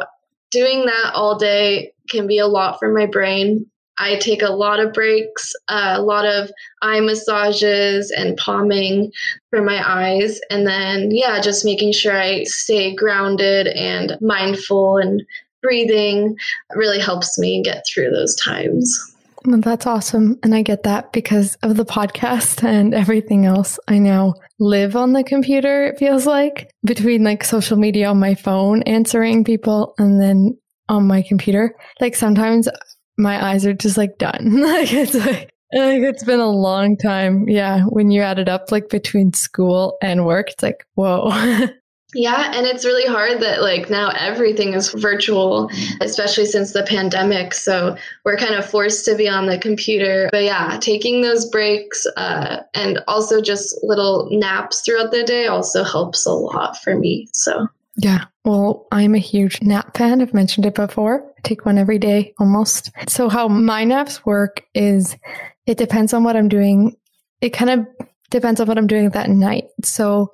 doing 0.52 0.86
that 0.86 1.12
all 1.14 1.36
day 1.36 1.92
can 2.08 2.26
be 2.26 2.38
a 2.38 2.46
lot 2.46 2.78
for 2.78 2.92
my 2.92 3.06
brain. 3.06 3.66
I 3.98 4.16
take 4.16 4.42
a 4.42 4.52
lot 4.52 4.80
of 4.80 4.92
breaks, 4.92 5.52
uh, 5.68 5.94
a 5.96 6.02
lot 6.02 6.24
of 6.24 6.50
eye 6.80 7.00
massages 7.00 8.10
and 8.10 8.36
palming 8.36 9.12
for 9.50 9.62
my 9.62 9.82
eyes. 9.86 10.40
And 10.50 10.66
then, 10.66 11.10
yeah, 11.10 11.40
just 11.40 11.64
making 11.64 11.92
sure 11.92 12.16
I 12.16 12.44
stay 12.44 12.94
grounded 12.94 13.66
and 13.66 14.16
mindful 14.20 14.96
and 14.96 15.22
breathing 15.62 16.36
really 16.74 17.00
helps 17.00 17.38
me 17.38 17.62
get 17.62 17.84
through 17.86 18.10
those 18.10 18.34
times. 18.36 19.11
That's 19.44 19.86
awesome. 19.86 20.38
And 20.42 20.54
I 20.54 20.62
get 20.62 20.82
that 20.84 21.12
because 21.12 21.56
of 21.62 21.76
the 21.76 21.84
podcast 21.84 22.62
and 22.68 22.94
everything 22.94 23.46
else. 23.46 23.78
I 23.88 23.98
now 23.98 24.34
live 24.58 24.96
on 24.96 25.12
the 25.12 25.24
computer, 25.24 25.86
it 25.86 25.98
feels 25.98 26.26
like, 26.26 26.70
between 26.84 27.24
like 27.24 27.44
social 27.44 27.76
media 27.76 28.08
on 28.08 28.20
my 28.20 28.34
phone, 28.34 28.82
answering 28.82 29.44
people, 29.44 29.94
and 29.98 30.20
then 30.20 30.56
on 30.88 31.06
my 31.06 31.22
computer. 31.22 31.74
Like 32.00 32.14
sometimes 32.14 32.68
my 33.18 33.44
eyes 33.44 33.66
are 33.66 33.74
just 33.74 33.96
like 33.96 34.18
done. 34.18 34.60
like 34.60 34.92
it's 34.92 35.14
like, 35.14 35.50
like 35.74 36.02
it's 36.02 36.24
been 36.24 36.40
a 36.40 36.50
long 36.50 36.96
time. 36.96 37.48
Yeah. 37.48 37.82
When 37.84 38.10
you 38.10 38.22
add 38.22 38.38
it 38.38 38.48
up 38.48 38.70
like 38.70 38.88
between 38.88 39.32
school 39.32 39.96
and 40.02 40.26
work, 40.26 40.50
it's 40.50 40.62
like, 40.62 40.84
whoa. 40.94 41.30
Yeah, 42.14 42.52
and 42.54 42.66
it's 42.66 42.84
really 42.84 43.10
hard 43.10 43.40
that 43.40 43.62
like 43.62 43.88
now 43.88 44.10
everything 44.10 44.74
is 44.74 44.92
virtual, 44.92 45.70
especially 46.00 46.46
since 46.46 46.72
the 46.72 46.82
pandemic. 46.82 47.54
So 47.54 47.96
we're 48.24 48.36
kind 48.36 48.54
of 48.54 48.68
forced 48.68 49.04
to 49.06 49.14
be 49.14 49.28
on 49.28 49.46
the 49.46 49.58
computer. 49.58 50.28
But 50.30 50.44
yeah, 50.44 50.78
taking 50.80 51.22
those 51.22 51.48
breaks 51.48 52.06
uh, 52.16 52.62
and 52.74 53.00
also 53.08 53.40
just 53.40 53.78
little 53.82 54.28
naps 54.30 54.82
throughout 54.82 55.10
the 55.10 55.24
day 55.24 55.46
also 55.46 55.84
helps 55.84 56.26
a 56.26 56.32
lot 56.32 56.76
for 56.82 56.98
me. 56.98 57.28
So 57.32 57.66
yeah, 57.96 58.24
well, 58.44 58.86
I'm 58.92 59.14
a 59.14 59.18
huge 59.18 59.62
nap 59.62 59.96
fan. 59.96 60.20
I've 60.20 60.34
mentioned 60.34 60.66
it 60.66 60.74
before. 60.74 61.22
I 61.38 61.40
take 61.42 61.64
one 61.64 61.78
every 61.78 61.98
day 61.98 62.34
almost. 62.38 62.90
So 63.08 63.28
how 63.28 63.48
my 63.48 63.84
naps 63.84 64.24
work 64.24 64.62
is 64.74 65.16
it 65.66 65.78
depends 65.78 66.12
on 66.12 66.24
what 66.24 66.36
I'm 66.36 66.48
doing. 66.48 66.96
It 67.40 67.50
kind 67.50 67.70
of 67.70 67.86
depends 68.30 68.60
on 68.60 68.66
what 68.66 68.78
I'm 68.78 68.86
doing 68.86 69.10
that 69.10 69.30
night. 69.30 69.64
So 69.82 70.32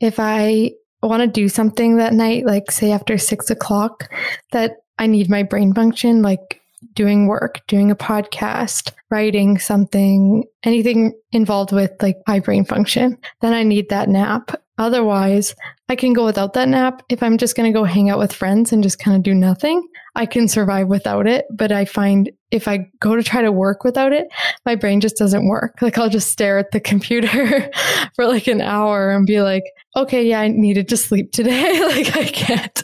if 0.00 0.18
I 0.18 0.72
want 1.06 1.22
to 1.22 1.26
do 1.26 1.48
something 1.48 1.96
that 1.96 2.12
night, 2.12 2.44
like 2.44 2.70
say 2.70 2.92
after 2.92 3.18
six 3.18 3.50
o'clock, 3.50 4.12
that 4.52 4.76
I 4.98 5.06
need 5.06 5.30
my 5.30 5.42
brain 5.42 5.74
function, 5.74 6.22
like 6.22 6.60
doing 6.94 7.26
work, 7.26 7.60
doing 7.66 7.90
a 7.90 7.96
podcast, 7.96 8.92
writing 9.10 9.58
something, 9.58 10.44
anything 10.64 11.12
involved 11.32 11.72
with 11.72 11.92
like 12.00 12.16
high 12.26 12.40
brain 12.40 12.64
function, 12.64 13.18
then 13.40 13.52
I 13.52 13.62
need 13.62 13.88
that 13.88 14.08
nap. 14.08 14.60
Otherwise, 14.76 15.54
I 15.88 15.94
can 15.94 16.12
go 16.14 16.24
without 16.24 16.54
that 16.54 16.68
nap. 16.68 17.02
If 17.08 17.22
I'm 17.22 17.38
just 17.38 17.56
going 17.56 17.72
to 17.72 17.78
go 17.78 17.84
hang 17.84 18.10
out 18.10 18.18
with 18.18 18.32
friends 18.32 18.72
and 18.72 18.82
just 18.82 18.98
kind 18.98 19.16
of 19.16 19.22
do 19.22 19.32
nothing, 19.32 19.86
I 20.16 20.26
can 20.26 20.48
survive 20.48 20.88
without 20.88 21.28
it. 21.28 21.44
But 21.50 21.70
I 21.70 21.84
find 21.84 22.30
if 22.50 22.66
I 22.66 22.90
go 23.00 23.14
to 23.14 23.22
try 23.22 23.42
to 23.42 23.52
work 23.52 23.84
without 23.84 24.12
it, 24.12 24.26
my 24.66 24.74
brain 24.74 25.00
just 25.00 25.16
doesn't 25.16 25.46
work. 25.46 25.80
Like 25.80 25.96
I'll 25.96 26.08
just 26.08 26.32
stare 26.32 26.58
at 26.58 26.72
the 26.72 26.80
computer 26.92 27.70
for 28.16 28.26
like 28.26 28.48
an 28.48 28.60
hour 28.60 29.10
and 29.10 29.26
be 29.26 29.42
like, 29.42 29.64
okay, 29.96 30.26
yeah, 30.26 30.40
I 30.40 30.48
needed 30.48 30.88
to 30.88 30.96
sleep 30.96 31.32
today. 31.32 31.80
like 31.86 32.16
I 32.16 32.24
can't. 32.24 32.82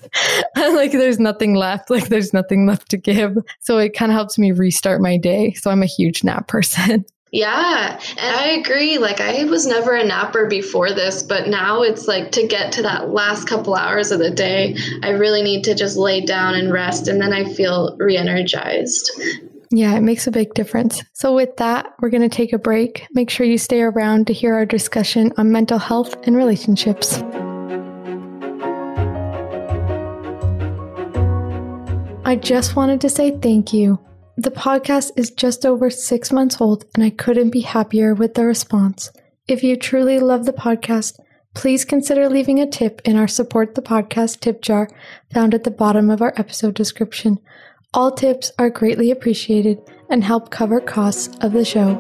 like 0.75 0.93
there's 0.93 1.19
nothing 1.19 1.55
left. 1.55 1.91
Like 1.91 2.09
there's 2.09 2.33
nothing 2.33 2.67
left 2.67 2.91
to 2.91 2.97
give. 2.97 3.37
So 3.61 3.79
it 3.79 3.95
kind 3.95 4.11
of 4.11 4.17
helps 4.17 4.39
me 4.39 4.53
restart 4.53 5.01
my 5.01 5.17
day. 5.17 5.53
So 5.55 5.71
I'm 5.71 5.83
a 5.83 5.87
huge 5.87 6.25
nap 6.25 6.49
person. 6.49 7.05
Yeah, 7.33 8.01
and 8.19 8.37
I 8.37 8.47
agree. 8.59 8.99
Like, 8.99 9.21
I 9.21 9.45
was 9.45 9.65
never 9.65 9.95
a 9.95 10.05
napper 10.05 10.47
before 10.47 10.93
this, 10.93 11.23
but 11.23 11.47
now 11.47 11.83
it's 11.83 12.09
like 12.09 12.33
to 12.33 12.45
get 12.45 12.73
to 12.73 12.83
that 12.83 13.11
last 13.11 13.47
couple 13.47 13.77
hours 13.77 14.11
of 14.11 14.19
the 14.19 14.33
day, 14.33 14.77
I 15.05 15.11
really 15.11 15.43
need 15.43 15.63
to 15.63 15.77
just 15.77 15.97
lay 15.97 16.23
down 16.23 16.57
and 16.57 16.73
rest, 16.73 17.07
and 17.07 17.21
then 17.21 17.33
I 17.33 17.45
feel 17.55 17.97
re 17.99 18.17
energized. 18.17 19.13
Yeah, 19.73 19.97
it 19.97 20.01
makes 20.01 20.27
a 20.27 20.33
big 20.33 20.53
difference. 20.55 21.03
So, 21.13 21.35
with 21.35 21.57
that, 21.59 21.95
we're 22.01 22.11
going 22.11 22.29
to 22.29 22.29
take 22.29 22.53
a 22.53 22.59
break. 22.59 23.07
Make 23.13 23.31
sure 23.31 23.47
you 23.47 23.59
stay 23.59 23.83
around 23.83 24.27
to 24.27 24.33
hear 24.33 24.55
our 24.55 24.67
discussion 24.67 25.33
on 25.37 25.53
mental 25.53 25.79
health 25.79 26.17
and 26.27 26.37
relationships. 26.37 27.23
I 32.25 32.37
just 32.37 32.77
wanted 32.77 33.01
to 33.01 33.09
say 33.09 33.39
thank 33.39 33.73
you 33.73 33.99
the 34.41 34.51
podcast 34.51 35.11
is 35.17 35.31
just 35.31 35.67
over 35.67 35.91
six 35.91 36.33
months 36.33 36.63
old, 36.63 36.87
and 36.95 37.05
I 37.05 37.11
couldn't 37.11 37.51
be 37.51 37.61
happier 37.61 38.15
with 38.15 38.33
the 38.33 38.47
response. 38.47 39.11
If 39.47 39.63
you 39.63 39.77
truly 39.77 40.19
love 40.19 40.47
the 40.47 40.55
podcast, 40.55 41.21
please 41.53 41.85
consider 41.85 42.27
leaving 42.27 42.59
a 42.59 42.67
tip 42.67 43.03
in 43.05 43.19
our 43.19 43.29
Support 43.29 43.75
the 43.75 43.83
Podcast 43.83 44.41
tip 44.41 44.63
jar 44.63 44.89
found 45.35 45.53
at 45.53 45.65
the 45.65 45.71
bottom 45.71 46.09
of 46.09 46.23
our 46.23 46.33
episode 46.39 46.73
description. 46.75 47.39
All 47.93 48.13
tips 48.13 48.53
are 48.57 48.71
greatly 48.71 49.11
appreciated 49.11 49.81
and 50.09 50.23
help 50.23 50.53
cover 50.53 50.81
costs 50.81 51.37
of 51.41 51.53
the 51.53 51.65
show. 51.65 51.97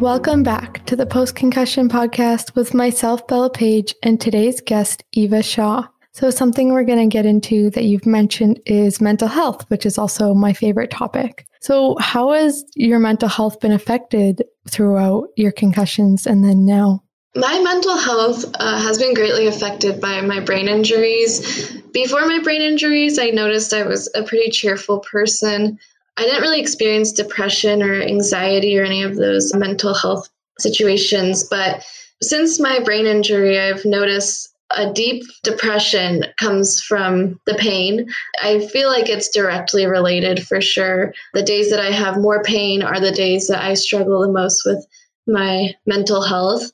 Welcome 0.00 0.42
back 0.42 0.86
to 0.86 0.96
the 0.96 1.04
Post 1.04 1.34
Concussion 1.34 1.90
Podcast 1.90 2.54
with 2.54 2.72
myself, 2.72 3.26
Bella 3.26 3.50
Page, 3.50 3.94
and 4.02 4.18
today's 4.18 4.62
guest, 4.62 5.04
Eva 5.12 5.42
Shaw. 5.42 5.86
So, 6.12 6.30
something 6.30 6.72
we're 6.72 6.84
going 6.84 7.06
to 7.06 7.14
get 7.14 7.26
into 7.26 7.68
that 7.72 7.84
you've 7.84 8.06
mentioned 8.06 8.58
is 8.64 8.98
mental 8.98 9.28
health, 9.28 9.68
which 9.68 9.84
is 9.84 9.98
also 9.98 10.32
my 10.32 10.54
favorite 10.54 10.90
topic. 10.90 11.46
So, 11.60 11.98
how 12.00 12.32
has 12.32 12.64
your 12.76 12.98
mental 12.98 13.28
health 13.28 13.60
been 13.60 13.72
affected 13.72 14.42
throughout 14.66 15.28
your 15.36 15.52
concussions 15.52 16.26
and 16.26 16.42
then 16.42 16.64
now? 16.64 17.02
My 17.34 17.60
mental 17.60 17.96
health 17.96 18.44
uh, 18.58 18.80
has 18.80 18.98
been 18.98 19.14
greatly 19.14 19.46
affected 19.46 20.00
by 20.00 20.20
my 20.22 20.40
brain 20.40 20.66
injuries. 20.66 21.70
Before 21.92 22.26
my 22.26 22.40
brain 22.42 22.62
injuries, 22.62 23.18
I 23.18 23.30
noticed 23.30 23.74
I 23.74 23.82
was 23.82 24.10
a 24.14 24.22
pretty 24.22 24.50
cheerful 24.50 25.00
person. 25.00 25.78
I 26.16 26.22
didn't 26.22 26.42
really 26.42 26.60
experience 26.60 27.12
depression 27.12 27.82
or 27.82 28.00
anxiety 28.00 28.78
or 28.78 28.84
any 28.84 29.02
of 29.02 29.16
those 29.16 29.54
mental 29.54 29.94
health 29.94 30.28
situations, 30.58 31.44
but 31.44 31.84
since 32.22 32.58
my 32.58 32.80
brain 32.80 33.06
injury, 33.06 33.58
I've 33.58 33.84
noticed 33.84 34.54
a 34.76 34.92
deep 34.92 35.22
depression 35.44 36.24
comes 36.38 36.80
from 36.82 37.38
the 37.46 37.54
pain. 37.54 38.08
I 38.42 38.66
feel 38.66 38.88
like 38.88 39.08
it's 39.08 39.30
directly 39.30 39.86
related 39.86 40.46
for 40.46 40.60
sure. 40.60 41.14
The 41.34 41.42
days 41.42 41.70
that 41.70 41.80
I 41.80 41.90
have 41.90 42.18
more 42.18 42.42
pain 42.42 42.82
are 42.82 43.00
the 43.00 43.12
days 43.12 43.46
that 43.48 43.62
I 43.62 43.74
struggle 43.74 44.20
the 44.20 44.32
most 44.32 44.64
with 44.66 44.84
my 45.26 45.74
mental 45.86 46.22
health. 46.22 46.70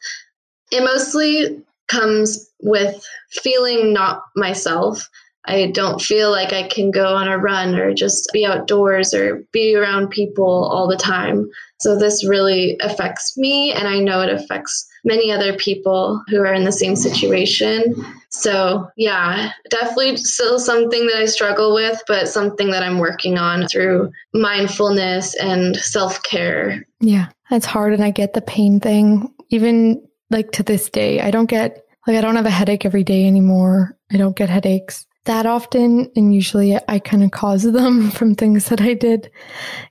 It 0.75 0.83
mostly 0.83 1.62
comes 1.88 2.50
with 2.62 3.00
feeling 3.31 3.93
not 3.93 4.23
myself. 4.35 5.09
I 5.47 5.71
don't 5.73 6.00
feel 6.00 6.31
like 6.31 6.52
I 6.52 6.66
can 6.69 6.90
go 6.90 7.14
on 7.14 7.28
a 7.28 7.38
run 7.38 7.75
or 7.75 7.93
just 7.95 8.31
be 8.33 8.47
outdoors 8.47 9.12
or 9.12 9.45
be 9.52 9.76
around 9.76 10.11
people 10.11 10.64
all 10.64 10.88
the 10.88 10.97
time. 10.97 11.49
So 11.81 11.99
this 11.99 12.26
really 12.26 12.78
affects 12.81 13.37
me, 13.37 13.73
and 13.73 13.87
I 13.87 13.99
know 13.99 14.23
it 14.23 14.33
affects 14.33 14.87
many 15.04 15.31
other 15.31 15.54
people 15.54 16.23
who 16.28 16.38
are 16.40 16.54
in 16.54 16.64
the 16.64 16.73
same 16.73 16.97
situation. 16.97 17.95
So, 18.31 18.88
yeah, 18.97 19.52
definitely 19.71 20.16
still 20.16 20.59
something 20.59 21.07
that 21.07 21.16
I 21.16 21.26
struggle 21.26 21.75
with, 21.75 22.02
but 22.09 22.26
something 22.26 22.71
that 22.71 22.83
I'm 22.83 22.99
working 22.99 23.38
on 23.38 23.69
through 23.69 24.11
mindfulness 24.33 25.35
and 25.37 25.76
self 25.76 26.23
care. 26.23 26.87
Yeah, 27.00 27.28
that's 27.50 27.66
hard. 27.66 27.93
And 27.93 28.02
I 28.02 28.11
get 28.11 28.33
the 28.33 28.40
pain 28.40 28.81
thing. 28.81 29.31
Even 29.50 30.02
like 30.35 30.53
to 30.53 30.62
this 30.62 30.91
day, 30.91 31.21
I 31.21 31.31
don't 31.31 31.47
get, 31.47 31.87
like, 32.07 32.17
I 32.17 32.21
don't 32.21 32.37
have 32.37 32.45
a 32.45 32.50
headache 32.50 32.85
every 32.85 33.05
day 33.05 33.26
anymore. 33.26 33.97
I 34.12 34.19
don't 34.19 34.37
get 34.37 34.50
headaches 34.50 35.07
that 35.25 35.47
often. 35.47 36.11
And 36.17 36.35
usually 36.35 36.79
I 36.88 36.99
kind 36.99 37.23
of 37.23 37.31
cause 37.31 37.62
them 37.62 38.11
from 38.19 38.35
things 38.35 38.67
that 38.67 38.81
I 38.81 38.95
did 38.95 39.31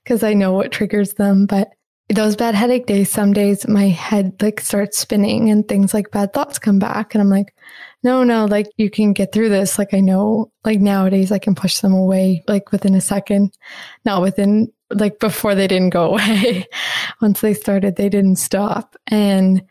because 0.03 0.23
I 0.23 0.33
know 0.33 0.53
what 0.53 0.71
triggers 0.71 1.13
them. 1.13 1.45
But 1.45 1.69
those 2.09 2.35
bad 2.35 2.53
headache 2.53 2.85
days, 2.85 3.09
some 3.09 3.33
days 3.33 3.67
my 3.67 3.87
head 3.87 4.35
like 4.41 4.59
starts 4.59 4.99
spinning 4.99 5.49
and 5.49 5.67
things 5.67 5.93
like 5.93 6.11
bad 6.11 6.33
thoughts 6.33 6.59
come 6.59 6.77
back. 6.77 7.15
And 7.15 7.21
I'm 7.21 7.29
like, 7.29 7.55
no, 8.03 8.23
no, 8.23 8.45
like 8.45 8.67
you 8.77 8.89
can 8.89 9.13
get 9.13 9.31
through 9.31 9.49
this. 9.49 9.79
Like 9.79 9.93
I 9.93 10.01
know, 10.01 10.51
like 10.65 10.79
nowadays 10.79 11.31
I 11.31 11.39
can 11.39 11.55
push 11.55 11.79
them 11.79 11.93
away 11.93 12.43
like 12.47 12.71
within 12.71 12.93
a 12.93 13.01
second, 13.01 13.57
not 14.05 14.21
within 14.21 14.71
like 14.91 15.19
before 15.19 15.55
they 15.55 15.67
didn't 15.67 15.91
go 15.91 16.05
away. 16.11 16.67
Once 17.21 17.41
they 17.41 17.53
started, 17.53 17.95
they 17.95 18.09
didn't 18.09 18.35
stop. 18.35 18.95
And 19.07 19.63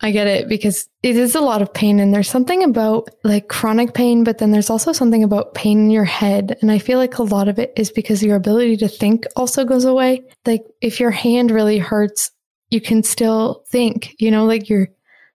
I 0.00 0.10
get 0.10 0.26
it 0.26 0.48
because 0.48 0.88
it 1.02 1.16
is 1.16 1.34
a 1.34 1.40
lot 1.40 1.62
of 1.62 1.72
pain 1.72 2.00
and 2.00 2.12
there's 2.12 2.28
something 2.28 2.62
about 2.62 3.08
like 3.24 3.48
chronic 3.48 3.94
pain, 3.94 4.24
but 4.24 4.38
then 4.38 4.50
there's 4.50 4.68
also 4.68 4.92
something 4.92 5.24
about 5.24 5.54
pain 5.54 5.78
in 5.78 5.90
your 5.90 6.04
head. 6.04 6.58
And 6.60 6.70
I 6.70 6.78
feel 6.78 6.98
like 6.98 7.16
a 7.16 7.22
lot 7.22 7.48
of 7.48 7.58
it 7.58 7.72
is 7.76 7.90
because 7.90 8.22
your 8.22 8.36
ability 8.36 8.76
to 8.78 8.88
think 8.88 9.24
also 9.36 9.64
goes 9.64 9.86
away. 9.86 10.22
Like 10.44 10.64
if 10.82 11.00
your 11.00 11.10
hand 11.10 11.50
really 11.50 11.78
hurts, 11.78 12.30
you 12.70 12.80
can 12.80 13.02
still 13.02 13.64
think, 13.68 14.14
you 14.18 14.30
know, 14.30 14.44
like 14.44 14.68
your 14.68 14.88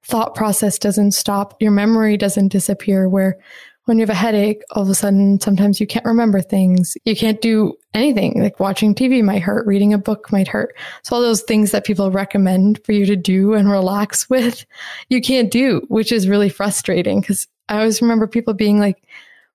thought 0.03 0.35
process 0.35 0.77
doesn't 0.77 1.11
stop, 1.13 1.59
your 1.59 1.71
memory 1.71 2.15
doesn't 2.15 2.49
disappear. 2.49 3.09
Where 3.09 3.39
when 3.85 3.97
you 3.97 4.03
have 4.03 4.09
a 4.09 4.13
headache, 4.13 4.61
all 4.71 4.83
of 4.83 4.89
a 4.89 4.95
sudden, 4.95 5.39
sometimes 5.39 5.79
you 5.79 5.87
can't 5.87 6.05
remember 6.05 6.41
things. 6.41 6.95
You 7.03 7.15
can't 7.15 7.41
do 7.41 7.73
anything. 7.93 8.39
Like 8.41 8.59
watching 8.59 8.93
TV 8.93 9.23
might 9.23 9.41
hurt, 9.41 9.65
reading 9.65 9.93
a 9.93 9.97
book 9.97 10.31
might 10.31 10.47
hurt. 10.47 10.75
So 11.03 11.15
all 11.15 11.21
those 11.21 11.41
things 11.41 11.71
that 11.71 11.85
people 11.85 12.11
recommend 12.11 12.79
for 12.85 12.91
you 12.91 13.05
to 13.07 13.15
do 13.15 13.53
and 13.53 13.69
relax 13.69 14.29
with, 14.29 14.65
you 15.09 15.21
can't 15.21 15.51
do, 15.51 15.81
which 15.87 16.11
is 16.11 16.27
really 16.27 16.49
frustrating 16.49 17.21
because 17.21 17.47
I 17.69 17.79
always 17.79 18.01
remember 18.01 18.27
people 18.27 18.53
being 18.53 18.79
like, 18.79 19.01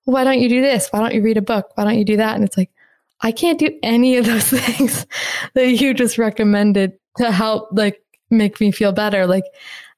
why 0.04 0.24
don't 0.24 0.40
you 0.40 0.48
do 0.48 0.60
this? 0.60 0.88
Why 0.90 1.00
don't 1.00 1.14
you 1.14 1.22
read 1.22 1.36
a 1.36 1.42
book? 1.42 1.70
Why 1.74 1.84
don't 1.84 1.98
you 1.98 2.04
do 2.04 2.16
that? 2.16 2.34
And 2.34 2.44
it's 2.44 2.56
like, 2.56 2.70
I 3.20 3.32
can't 3.32 3.58
do 3.58 3.76
any 3.82 4.16
of 4.16 4.26
those 4.26 4.44
things 4.50 5.06
that 5.54 5.68
you 5.68 5.94
just 5.94 6.18
recommended 6.18 6.92
to 7.18 7.30
help 7.30 7.68
like 7.72 8.00
make 8.30 8.60
me 8.60 8.70
feel 8.70 8.92
better. 8.92 9.26
Like 9.26 9.44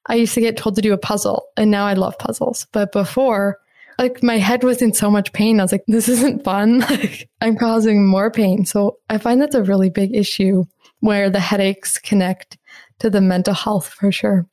I 0.07 0.15
used 0.15 0.35
to 0.35 0.41
get 0.41 0.57
told 0.57 0.77
to 0.77 0.83
do 0.83 0.93
a 0.93 0.99
puzzle 0.99 1.47
and 1.57 1.71
now 1.71 1.87
I 1.87 1.95
love 1.95 2.19
puzzles. 2.19 2.67
But 2.73 2.93
before, 2.93 3.59
like 3.99 4.23
my 4.23 4.39
head 4.39 4.63
was 4.63 4.81
in 4.81 4.93
so 4.95 5.11
much 5.11 5.33
pain. 5.33 5.59
I 5.59 5.65
was 5.65 5.73
like, 5.73 5.85
this 5.89 6.09
isn't 6.09 6.45
fun. 6.45 6.81
Like 6.89 7.29
I'm 7.41 7.57
causing 7.57 8.07
more 8.07 8.31
pain. 8.31 8.65
So 8.65 8.99
I 9.11 9.19
find 9.19 9.41
that's 9.41 9.55
a 9.55 9.63
really 9.63 9.91
big 9.91 10.15
issue 10.15 10.65
where 11.01 11.29
the 11.31 11.41
headaches 11.41 11.99
connect 11.99 12.59
to 13.01 13.11
the 13.11 13.21
mental 13.21 13.55
health 13.55 13.89
for 13.89 14.11
sure. 14.11 14.47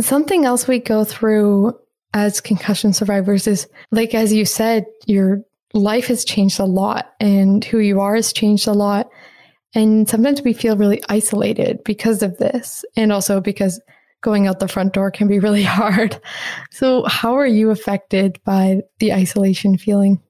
Something 0.00 0.44
else 0.44 0.68
we 0.68 0.78
go 0.78 1.04
through 1.04 1.78
as 2.14 2.40
concussion 2.40 2.92
survivors 2.92 3.46
is 3.46 3.66
like, 3.90 4.14
as 4.14 4.32
you 4.32 4.44
said, 4.44 4.84
your 5.06 5.40
life 5.74 6.06
has 6.06 6.24
changed 6.24 6.60
a 6.60 6.64
lot 6.64 7.12
and 7.20 7.64
who 7.64 7.78
you 7.78 8.00
are 8.00 8.14
has 8.14 8.32
changed 8.32 8.66
a 8.66 8.72
lot. 8.72 9.08
And 9.74 10.08
sometimes 10.08 10.42
we 10.42 10.52
feel 10.54 10.76
really 10.76 11.02
isolated 11.08 11.82
because 11.84 12.22
of 12.22 12.38
this. 12.38 12.84
And 12.96 13.12
also 13.12 13.40
because 13.40 13.80
going 14.26 14.48
out 14.48 14.58
the 14.58 14.66
front 14.66 14.92
door 14.92 15.08
can 15.08 15.28
be 15.28 15.38
really 15.38 15.62
hard. 15.80 16.20
So, 16.72 17.04
how 17.04 17.34
are 17.34 17.46
you 17.46 17.70
affected 17.70 18.38
by 18.44 18.82
the 18.98 19.12
isolation 19.14 19.78
feeling? 19.78 20.20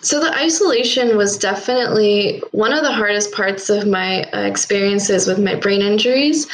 So, 0.00 0.20
the 0.20 0.32
isolation 0.34 1.16
was 1.16 1.36
definitely 1.36 2.40
one 2.52 2.72
of 2.72 2.84
the 2.84 2.92
hardest 2.92 3.32
parts 3.32 3.68
of 3.68 3.86
my 3.86 4.22
uh, 4.30 4.42
experiences 4.42 5.26
with 5.26 5.40
my 5.40 5.56
brain 5.56 5.82
injuries. 5.82 6.46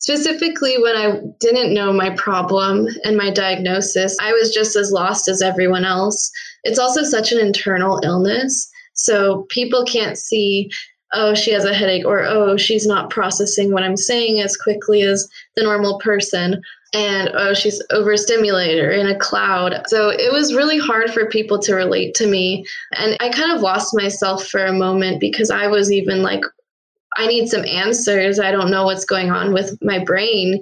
Specifically, 0.00 0.76
when 0.82 0.96
I 0.96 1.20
didn't 1.40 1.72
know 1.72 1.90
my 1.90 2.10
problem 2.10 2.88
and 3.04 3.16
my 3.16 3.30
diagnosis, 3.30 4.14
I 4.20 4.32
was 4.32 4.52
just 4.52 4.76
as 4.76 4.92
lost 4.92 5.28
as 5.28 5.40
everyone 5.40 5.86
else. 5.86 6.30
It's 6.62 6.78
also 6.78 7.02
such 7.04 7.32
an 7.32 7.38
internal 7.38 8.00
illness. 8.04 8.70
So, 8.92 9.46
people 9.48 9.86
can't 9.86 10.18
see 10.18 10.70
oh, 11.14 11.34
she 11.34 11.52
has 11.52 11.64
a 11.64 11.74
headache, 11.74 12.04
or 12.04 12.24
oh, 12.24 12.56
she's 12.56 12.86
not 12.86 13.10
processing 13.10 13.72
what 13.72 13.82
I'm 13.82 13.96
saying 13.96 14.40
as 14.40 14.56
quickly 14.56 15.02
as 15.02 15.28
the 15.56 15.62
normal 15.62 15.98
person, 15.98 16.60
and 16.92 17.30
oh, 17.34 17.54
she's 17.54 17.82
overstimulated 17.90 18.84
or 18.84 18.90
in 18.90 19.06
a 19.06 19.18
cloud. 19.18 19.82
So 19.88 20.10
it 20.10 20.32
was 20.32 20.54
really 20.54 20.78
hard 20.78 21.12
for 21.12 21.26
people 21.26 21.58
to 21.60 21.74
relate 21.74 22.14
to 22.14 22.26
me. 22.26 22.64
And 22.92 23.16
I 23.20 23.30
kind 23.30 23.52
of 23.52 23.62
lost 23.62 23.96
myself 23.96 24.46
for 24.46 24.64
a 24.64 24.72
moment 24.72 25.20
because 25.20 25.50
I 25.50 25.66
was 25.66 25.90
even 25.90 26.22
like, 26.22 26.42
I 27.16 27.26
need 27.26 27.48
some 27.48 27.64
answers. 27.64 28.38
I 28.38 28.52
don't 28.52 28.70
know 28.70 28.84
what's 28.84 29.04
going 29.04 29.30
on 29.30 29.52
with 29.52 29.76
my 29.82 30.04
brain 30.04 30.60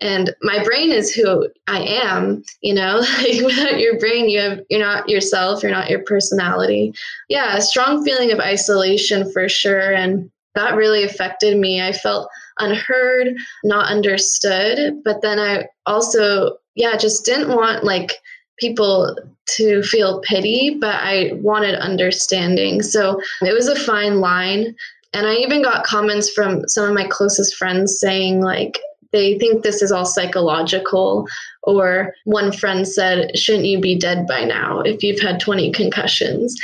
and 0.00 0.34
my 0.42 0.62
brain 0.64 0.90
is 0.90 1.14
who 1.14 1.48
I 1.68 1.80
am, 1.80 2.42
you 2.60 2.74
know, 2.74 2.98
like 3.18 3.42
without 3.44 3.78
your 3.78 3.98
brain, 3.98 4.28
you 4.28 4.40
have, 4.40 4.60
you're 4.68 4.80
not 4.80 5.08
yourself, 5.08 5.62
you're 5.62 5.72
not 5.72 5.90
your 5.90 6.02
personality. 6.02 6.94
Yeah, 7.28 7.56
a 7.56 7.62
strong 7.62 8.04
feeling 8.04 8.32
of 8.32 8.40
isolation 8.40 9.30
for 9.32 9.48
sure. 9.48 9.94
And 9.94 10.30
that 10.54 10.76
really 10.76 11.04
affected 11.04 11.56
me. 11.58 11.82
I 11.82 11.92
felt 11.92 12.28
unheard, 12.58 13.36
not 13.64 13.90
understood. 13.90 15.02
But 15.04 15.22
then 15.22 15.38
I 15.38 15.68
also, 15.86 16.58
yeah, 16.74 16.96
just 16.96 17.24
didn't 17.24 17.54
want 17.54 17.84
like 17.84 18.12
people 18.58 19.16
to 19.56 19.82
feel 19.82 20.20
pity, 20.20 20.76
but 20.80 20.94
I 20.94 21.32
wanted 21.34 21.74
understanding. 21.74 22.82
So 22.82 23.20
it 23.42 23.52
was 23.52 23.68
a 23.68 23.78
fine 23.78 24.20
line. 24.20 24.74
And 25.12 25.26
I 25.26 25.34
even 25.36 25.62
got 25.62 25.84
comments 25.84 26.30
from 26.30 26.66
some 26.68 26.88
of 26.88 26.94
my 26.94 27.06
closest 27.06 27.54
friends 27.54 28.00
saying, 28.00 28.40
like, 28.40 28.80
they 29.14 29.38
think 29.38 29.62
this 29.62 29.80
is 29.80 29.92
all 29.92 30.04
psychological. 30.04 31.26
Or 31.62 32.12
one 32.24 32.52
friend 32.52 32.86
said, 32.86 33.38
Shouldn't 33.38 33.64
you 33.64 33.80
be 33.80 33.96
dead 33.96 34.26
by 34.26 34.44
now 34.44 34.80
if 34.80 35.02
you've 35.02 35.20
had 35.20 35.40
20 35.40 35.70
concussions? 35.72 36.54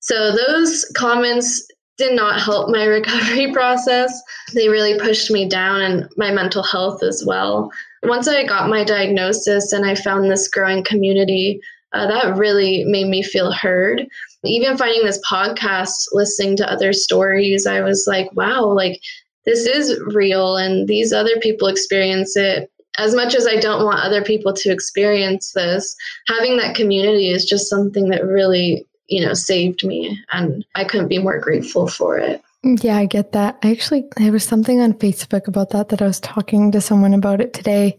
So 0.00 0.34
those 0.34 0.90
comments 0.96 1.68
did 1.98 2.16
not 2.16 2.40
help 2.40 2.70
my 2.70 2.84
recovery 2.98 3.52
process. 3.52 4.20
They 4.54 4.70
really 4.70 4.98
pushed 4.98 5.30
me 5.30 5.46
down 5.46 5.82
and 5.82 6.08
my 6.16 6.32
mental 6.32 6.62
health 6.62 7.02
as 7.02 7.22
well. 7.24 7.70
Once 8.02 8.26
I 8.26 8.46
got 8.46 8.70
my 8.70 8.82
diagnosis 8.82 9.72
and 9.72 9.84
I 9.84 9.94
found 9.94 10.30
this 10.30 10.48
growing 10.48 10.82
community, 10.82 11.60
uh, 11.92 12.06
that 12.06 12.36
really 12.36 12.84
made 12.84 13.08
me 13.08 13.22
feel 13.22 13.52
heard. 13.52 14.06
Even 14.42 14.78
finding 14.78 15.04
this 15.04 15.20
podcast, 15.28 15.92
listening 16.12 16.56
to 16.56 16.72
other 16.72 16.94
stories, 16.94 17.66
I 17.66 17.82
was 17.82 18.06
like, 18.06 18.30
wow, 18.34 18.64
like 18.64 18.98
this 19.46 19.66
is 19.66 20.00
real 20.06 20.56
and 20.56 20.86
these 20.88 21.12
other 21.12 21.36
people 21.40 21.68
experience 21.68 22.36
it 22.36 22.70
as 22.98 23.14
much 23.14 23.34
as 23.34 23.46
I 23.46 23.56
don't 23.56 23.84
want 23.84 24.00
other 24.00 24.22
people 24.22 24.52
to 24.52 24.70
experience 24.70 25.52
this, 25.52 25.96
having 26.28 26.56
that 26.58 26.74
community 26.74 27.30
is 27.30 27.44
just 27.44 27.68
something 27.68 28.08
that 28.10 28.24
really, 28.24 28.86
you 29.06 29.24
know, 29.24 29.34
saved 29.34 29.84
me. 29.84 30.22
And 30.32 30.64
I 30.74 30.84
couldn't 30.84 31.08
be 31.08 31.18
more 31.18 31.38
grateful 31.38 31.86
for 31.86 32.18
it. 32.18 32.42
Yeah, 32.62 32.98
I 32.98 33.06
get 33.06 33.32
that. 33.32 33.58
I 33.62 33.70
actually, 33.70 34.04
there 34.16 34.32
was 34.32 34.44
something 34.44 34.80
on 34.80 34.92
Facebook 34.94 35.48
about 35.48 35.70
that 35.70 35.88
that 35.88 36.02
I 36.02 36.06
was 36.06 36.20
talking 36.20 36.72
to 36.72 36.80
someone 36.80 37.14
about 37.14 37.40
it 37.40 37.54
today. 37.54 37.98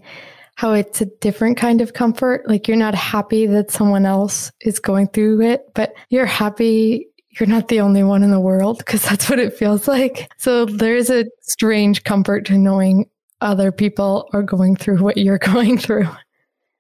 How 0.56 0.74
it's 0.74 1.02
a 1.02 1.06
different 1.06 1.58
kind 1.58 1.82
of 1.82 1.94
comfort. 1.94 2.48
Like 2.48 2.68
you're 2.68 2.78
not 2.78 2.94
happy 2.94 3.48
that 3.48 3.72
someone 3.72 4.06
else 4.06 4.52
is 4.62 4.78
going 4.78 5.08
through 5.08 5.42
it, 5.42 5.72
but 5.74 5.94
you're 6.10 6.28
happy 6.28 7.08
you're 7.39 7.48
not 7.48 7.67
the 7.67 7.82
only 7.82 8.04
one 8.04 8.24
in 8.24 8.32
the 8.32 8.39
world 8.39 8.78
because 8.80 9.02
that's 9.04 9.30
what 9.30 9.39
it 9.39 9.54
feels 9.54 9.88
like. 9.88 10.32
So 10.38 10.65
there's 10.65 11.10
a 11.10 11.26
strange 11.41 12.04
comfort 12.04 12.46
to 12.46 12.58
knowing 12.58 13.10
other 13.39 13.72
people 13.72 14.30
are 14.34 14.44
going 14.44 14.76
through 14.76 14.98
what 15.00 15.17
you're 15.17 15.38
going 15.54 15.78
through. 15.78 16.08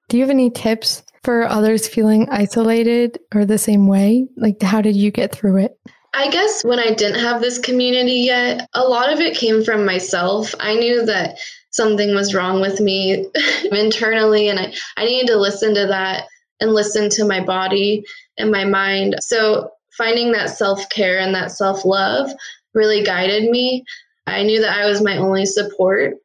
Do 0.09 0.17
you 0.17 0.23
have 0.23 0.29
any 0.29 0.49
tips 0.49 1.03
for 1.23 1.47
others 1.47 1.87
feeling 1.87 2.27
isolated 2.29 3.19
or 3.33 3.45
the 3.45 3.57
same 3.57 3.87
way? 3.87 4.27
Like, 4.35 4.61
how 4.61 4.81
did 4.81 4.95
you 4.95 5.11
get 5.11 5.31
through 5.31 5.57
it? 5.57 5.79
I 6.13 6.29
guess 6.29 6.63
when 6.63 6.79
I 6.79 6.93
didn't 6.93 7.21
have 7.21 7.39
this 7.39 7.57
community 7.57 8.23
yet, 8.25 8.67
a 8.73 8.83
lot 8.83 9.13
of 9.13 9.21
it 9.21 9.37
came 9.37 9.63
from 9.63 9.85
myself. 9.85 10.53
I 10.59 10.75
knew 10.75 11.05
that 11.05 11.39
something 11.69 12.13
was 12.13 12.33
wrong 12.33 12.59
with 12.59 12.81
me 12.81 13.29
internally, 13.71 14.49
and 14.49 14.59
I, 14.59 14.73
I 14.97 15.05
needed 15.05 15.27
to 15.27 15.37
listen 15.37 15.73
to 15.75 15.87
that 15.87 16.25
and 16.59 16.73
listen 16.73 17.09
to 17.11 17.25
my 17.25 17.41
body 17.41 18.03
and 18.37 18.51
my 18.51 18.65
mind. 18.65 19.15
So 19.21 19.71
finding 20.01 20.31
that 20.31 20.49
self 20.49 20.89
care 20.89 21.19
and 21.19 21.35
that 21.35 21.51
self 21.51 21.85
love 21.85 22.31
really 22.73 23.03
guided 23.03 23.49
me. 23.51 23.85
I 24.25 24.41
knew 24.41 24.59
that 24.61 24.77
I 24.77 24.85
was 24.85 25.01
my 25.01 25.17
only 25.17 25.45
support. 25.45 26.15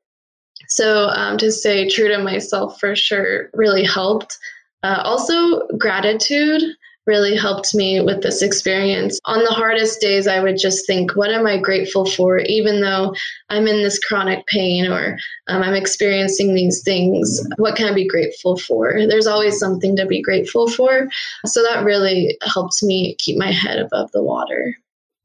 So 0.69 1.09
um, 1.09 1.37
to 1.39 1.53
stay 1.53 1.89
true 1.89 2.09
to 2.09 2.19
myself 2.19 2.81
for 2.81 2.97
sure 2.97 3.51
really 3.53 3.85
helped. 3.85 4.39
Uh, 4.83 5.03
also, 5.05 5.67
gratitude 5.79 6.63
really 7.07 7.37
helped 7.37 7.75
me 7.75 8.01
with 8.01 8.23
this 8.23 8.43
experience. 8.43 9.21
On 9.25 9.39
the 9.39 9.51
hardest 9.51 10.01
days, 10.01 10.27
I 10.27 10.41
would 10.41 10.59
just 10.59 10.87
think, 10.87 11.15
what 11.15 11.31
am 11.31 11.47
I 11.47 11.57
grateful 11.57 12.05
for, 12.05 12.39
even 12.39 12.81
though 12.81 13.15
I'm 13.49 13.67
in 13.67 13.83
this 13.83 13.99
chronic 13.99 14.45
pain 14.47 14.87
or 14.87 15.19
um, 15.47 15.63
I'm 15.63 15.75
experiencing 15.75 16.55
these 16.55 16.83
things? 16.83 17.47
What 17.57 17.77
can 17.77 17.87
I 17.89 17.95
be 17.95 18.09
grateful 18.09 18.57
for? 18.57 19.07
There's 19.09 19.27
always 19.27 19.59
something 19.59 19.97
to 19.97 20.07
be 20.07 20.21
grateful 20.21 20.69
for. 20.69 21.09
So 21.45 21.63
that 21.63 21.85
really 21.85 22.37
helped 22.43 22.83
me 22.83 23.17
keep 23.19 23.39
my 23.39 23.53
head 23.53 23.79
above 23.79 24.11
the 24.13 24.23
water. 24.23 24.77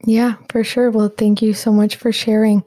Yeah, 0.05 0.35
for 0.49 0.63
sure. 0.63 0.91
Well, 0.91 1.09
thank 1.09 1.41
you 1.41 1.53
so 1.53 1.71
much 1.71 1.95
for 1.95 2.11
sharing. 2.11 2.63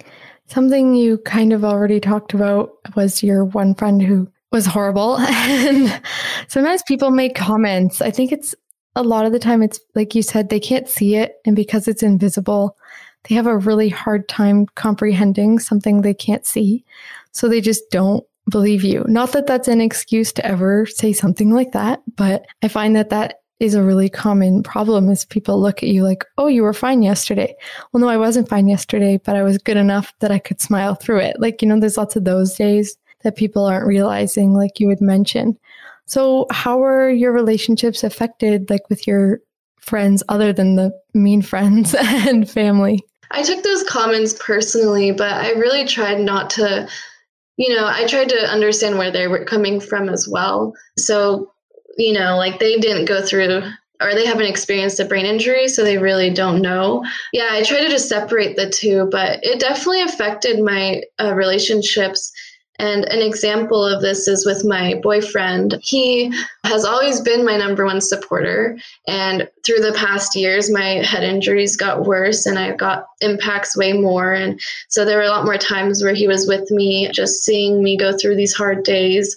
Something 0.46 0.94
you 0.94 1.18
kind 1.18 1.52
of 1.52 1.64
already 1.64 2.00
talked 2.00 2.34
about 2.34 2.72
was 2.96 3.22
your 3.22 3.44
one 3.44 3.74
friend 3.74 4.02
who 4.02 4.28
was 4.52 4.66
horrible. 4.66 5.16
and 5.18 6.00
sometimes 6.48 6.82
people 6.86 7.10
make 7.10 7.34
comments. 7.34 8.00
I 8.00 8.10
think 8.10 8.30
it's 8.30 8.54
a 8.96 9.02
lot 9.02 9.26
of 9.26 9.32
the 9.32 9.38
time 9.38 9.62
it's 9.62 9.80
like 9.94 10.14
you 10.14 10.22
said, 10.22 10.48
they 10.48 10.60
can't 10.60 10.88
see 10.88 11.16
it. 11.16 11.36
And 11.44 11.56
because 11.56 11.88
it's 11.88 12.02
invisible, 12.02 12.76
they 13.28 13.34
have 13.34 13.46
a 13.46 13.58
really 13.58 13.88
hard 13.88 14.28
time 14.28 14.66
comprehending 14.74 15.58
something 15.58 16.00
they 16.00 16.14
can't 16.14 16.46
see. 16.46 16.84
So 17.32 17.48
they 17.48 17.60
just 17.60 17.90
don't 17.90 18.24
believe 18.50 18.84
you. 18.84 19.04
Not 19.08 19.32
that 19.32 19.46
that's 19.46 19.68
an 19.68 19.80
excuse 19.80 20.32
to 20.32 20.46
ever 20.46 20.86
say 20.86 21.12
something 21.12 21.52
like 21.52 21.72
that, 21.72 22.02
but 22.16 22.44
I 22.62 22.68
find 22.68 22.94
that 22.96 23.10
that 23.10 23.40
is 23.60 23.74
a 23.74 23.82
really 23.82 24.08
common 24.08 24.62
problem 24.62 25.08
is 25.08 25.24
people 25.24 25.60
look 25.60 25.82
at 25.82 25.88
you 25.88 26.02
like, 26.02 26.24
oh, 26.38 26.48
you 26.48 26.62
were 26.62 26.74
fine 26.74 27.02
yesterday. 27.02 27.54
Well, 27.92 28.00
no, 28.00 28.08
I 28.08 28.16
wasn't 28.16 28.48
fine 28.48 28.68
yesterday, 28.68 29.18
but 29.24 29.36
I 29.36 29.42
was 29.42 29.58
good 29.58 29.76
enough 29.76 30.12
that 30.20 30.30
I 30.30 30.38
could 30.38 30.60
smile 30.60 30.94
through 30.94 31.20
it. 31.20 31.36
Like, 31.40 31.62
you 31.62 31.68
know, 31.68 31.78
there's 31.78 31.96
lots 31.96 32.16
of 32.16 32.24
those 32.24 32.54
days 32.54 32.96
that 33.22 33.36
people 33.36 33.64
aren't 33.64 33.86
realizing, 33.86 34.52
like 34.52 34.80
you 34.80 34.86
would 34.88 35.00
mention. 35.00 35.58
So, 36.06 36.46
how 36.50 36.82
are 36.82 37.10
your 37.10 37.32
relationships 37.32 38.04
affected, 38.04 38.70
like 38.70 38.88
with 38.88 39.06
your 39.06 39.40
friends, 39.80 40.22
other 40.28 40.52
than 40.52 40.76
the 40.76 40.92
mean 41.14 41.42
friends 41.42 41.94
and 41.98 42.48
family? 42.48 43.04
I 43.30 43.42
took 43.42 43.62
those 43.62 43.82
comments 43.84 44.34
personally, 44.38 45.10
but 45.12 45.32
I 45.32 45.50
really 45.52 45.86
tried 45.86 46.20
not 46.20 46.50
to, 46.50 46.88
you 47.56 47.74
know, 47.74 47.86
I 47.86 48.06
tried 48.06 48.28
to 48.28 48.46
understand 48.46 48.98
where 48.98 49.10
they 49.10 49.26
were 49.26 49.44
coming 49.44 49.80
from 49.80 50.08
as 50.08 50.28
well. 50.28 50.72
So, 50.98 51.52
you 51.96 52.12
know, 52.12 52.36
like 52.36 52.58
they 52.58 52.76
didn't 52.78 53.06
go 53.06 53.22
through 53.22 53.62
or 54.00 54.14
they 54.14 54.26
haven't 54.26 54.46
experienced 54.46 55.00
a 55.00 55.04
brain 55.04 55.24
injury, 55.24 55.68
so 55.68 55.82
they 55.82 55.98
really 55.98 56.30
don't 56.30 56.60
know. 56.60 57.04
Yeah, 57.32 57.48
I 57.52 57.62
try 57.62 57.80
to 57.80 57.88
just 57.88 58.08
separate 58.08 58.56
the 58.56 58.68
two, 58.68 59.08
but 59.10 59.38
it 59.42 59.60
definitely 59.60 60.02
affected 60.02 60.60
my 60.60 61.02
uh, 61.20 61.34
relationships. 61.34 62.32
And 62.78 63.04
an 63.04 63.20
example 63.20 63.84
of 63.84 64.02
this 64.02 64.26
is 64.26 64.44
with 64.44 64.64
my 64.64 64.94
boyfriend. 65.02 65.78
He 65.82 66.32
has 66.64 66.84
always 66.84 67.20
been 67.20 67.44
my 67.44 67.56
number 67.56 67.84
one 67.84 68.00
supporter. 68.00 68.76
And 69.06 69.48
through 69.64 69.80
the 69.80 69.92
past 69.92 70.34
years, 70.34 70.70
my 70.70 71.02
head 71.04 71.22
injuries 71.22 71.76
got 71.76 72.04
worse 72.04 72.46
and 72.46 72.58
I 72.58 72.74
got 72.74 73.06
impacts 73.20 73.76
way 73.76 73.92
more. 73.92 74.32
And 74.32 74.60
so 74.88 75.04
there 75.04 75.18
were 75.18 75.24
a 75.24 75.28
lot 75.28 75.44
more 75.44 75.58
times 75.58 76.02
where 76.02 76.14
he 76.14 76.26
was 76.26 76.48
with 76.48 76.68
me, 76.72 77.08
just 77.12 77.44
seeing 77.44 77.82
me 77.82 77.96
go 77.96 78.16
through 78.16 78.34
these 78.34 78.54
hard 78.54 78.82
days. 78.82 79.36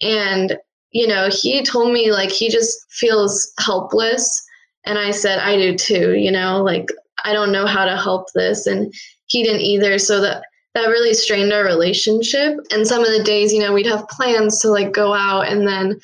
And 0.00 0.58
you 0.90 1.06
know, 1.06 1.28
he 1.30 1.62
told 1.62 1.92
me 1.92 2.10
like 2.12 2.30
he 2.30 2.48
just 2.48 2.90
feels 2.90 3.52
helpless. 3.58 4.44
And 4.84 4.98
I 4.98 5.10
said, 5.10 5.38
I 5.38 5.56
do 5.56 5.76
too, 5.76 6.14
you 6.16 6.30
know, 6.30 6.62
like 6.62 6.88
I 7.24 7.32
don't 7.32 7.52
know 7.52 7.66
how 7.66 7.84
to 7.84 7.96
help 7.96 8.32
this. 8.34 8.66
And 8.66 8.92
he 9.26 9.42
didn't 9.42 9.60
either. 9.60 9.98
So 9.98 10.20
that 10.22 10.44
that 10.78 10.90
really 10.90 11.14
strained 11.14 11.52
our 11.52 11.64
relationship. 11.64 12.58
And 12.70 12.86
some 12.86 13.04
of 13.04 13.10
the 13.10 13.22
days, 13.22 13.52
you 13.52 13.60
know, 13.60 13.72
we'd 13.72 13.86
have 13.86 14.08
plans 14.08 14.60
to 14.60 14.70
like 14.70 14.92
go 14.92 15.12
out 15.12 15.48
and 15.48 15.66
then 15.66 16.00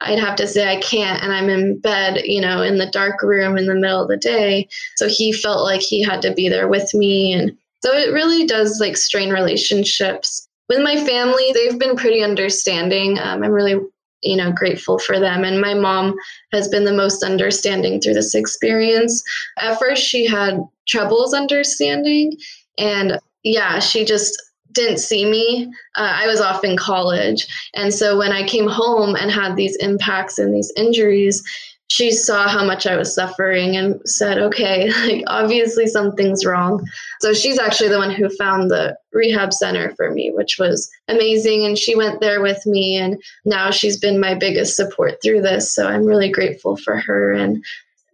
I'd 0.00 0.18
have 0.18 0.36
to 0.36 0.46
say 0.46 0.68
I 0.68 0.80
can't 0.80 1.22
and 1.22 1.32
I'm 1.32 1.48
in 1.48 1.78
bed, 1.78 2.22
you 2.24 2.40
know, 2.40 2.62
in 2.62 2.78
the 2.78 2.90
dark 2.90 3.22
room 3.22 3.56
in 3.56 3.66
the 3.66 3.74
middle 3.74 4.02
of 4.02 4.08
the 4.08 4.16
day. 4.16 4.68
So 4.96 5.08
he 5.08 5.32
felt 5.32 5.64
like 5.64 5.80
he 5.80 6.02
had 6.02 6.22
to 6.22 6.32
be 6.32 6.48
there 6.48 6.68
with 6.68 6.92
me 6.94 7.32
and 7.32 7.56
so 7.80 7.94
it 7.94 8.14
really 8.14 8.46
does 8.46 8.80
like 8.80 8.96
strain 8.96 9.30
relationships. 9.30 10.48
With 10.70 10.80
my 10.80 10.96
family, 11.04 11.52
they've 11.52 11.78
been 11.78 11.96
pretty 11.96 12.22
understanding. 12.22 13.18
Um, 13.18 13.42
I'm 13.42 13.52
really 13.52 13.78
you 14.22 14.36
know 14.36 14.50
grateful 14.52 14.98
for 14.98 15.20
them 15.20 15.44
and 15.44 15.60
my 15.60 15.74
mom 15.74 16.16
has 16.50 16.66
been 16.68 16.84
the 16.84 16.94
most 16.94 17.22
understanding 17.22 18.00
through 18.00 18.14
this 18.14 18.34
experience 18.34 19.22
at 19.58 19.78
first 19.78 20.02
she 20.02 20.24
had 20.24 20.58
troubles 20.86 21.34
understanding 21.34 22.32
and 22.78 23.18
yeah 23.44 23.78
she 23.78 24.04
just 24.04 24.40
didn't 24.72 24.98
see 24.98 25.24
me 25.24 25.66
uh, 25.96 26.12
i 26.14 26.26
was 26.26 26.40
off 26.40 26.64
in 26.64 26.76
college 26.76 27.46
and 27.74 27.94
so 27.94 28.18
when 28.18 28.32
i 28.32 28.46
came 28.46 28.66
home 28.66 29.14
and 29.14 29.30
had 29.30 29.54
these 29.54 29.76
impacts 29.76 30.38
and 30.38 30.52
these 30.52 30.72
injuries 30.76 31.42
she 31.88 32.10
saw 32.10 32.48
how 32.48 32.64
much 32.64 32.86
I 32.86 32.96
was 32.96 33.14
suffering 33.14 33.76
and 33.76 34.00
said, 34.04 34.38
okay, 34.38 34.90
like 35.06 35.22
obviously 35.26 35.86
something's 35.86 36.44
wrong. 36.44 36.84
So 37.20 37.32
she's 37.32 37.58
actually 37.58 37.90
the 37.90 37.98
one 37.98 38.10
who 38.10 38.28
found 38.30 38.70
the 38.70 38.96
rehab 39.12 39.52
center 39.52 39.94
for 39.94 40.10
me, 40.10 40.32
which 40.34 40.58
was 40.58 40.90
amazing. 41.08 41.64
And 41.64 41.78
she 41.78 41.94
went 41.94 42.20
there 42.20 42.40
with 42.40 42.64
me. 42.66 42.96
And 42.96 43.22
now 43.44 43.70
she's 43.70 43.98
been 43.98 44.18
my 44.18 44.34
biggest 44.34 44.76
support 44.76 45.20
through 45.22 45.42
this. 45.42 45.72
So 45.72 45.86
I'm 45.86 46.04
really 46.04 46.30
grateful 46.30 46.76
for 46.76 46.98
her. 46.98 47.32
And 47.32 47.62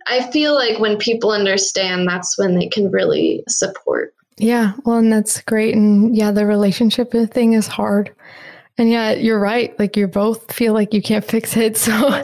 I 0.07 0.31
feel 0.31 0.55
like 0.55 0.79
when 0.79 0.99
people 0.99 1.31
understand, 1.31 2.09
that's 2.09 2.37
when 2.37 2.59
they 2.59 2.69
can 2.69 2.91
really 2.91 3.45
support. 3.49 4.13
Yeah. 4.41 4.73
Well, 4.85 4.97
and 4.97 5.13
that's 5.13 5.43
great. 5.43 5.75
And 5.75 6.17
yeah, 6.17 6.31
the 6.31 6.47
relationship 6.47 7.13
thing 7.13 7.53
is 7.53 7.67
hard. 7.67 8.15
And 8.79 8.91
yeah, 8.91 9.13
you're 9.13 9.39
right. 9.39 9.79
Like 9.79 9.97
you 9.99 10.09
both 10.09 10.51
feel 10.51 10.73
like 10.73 10.95
you 10.95 11.03
can't 11.03 11.25
fix 11.37 11.57
it. 11.57 11.77
So, 11.77 12.23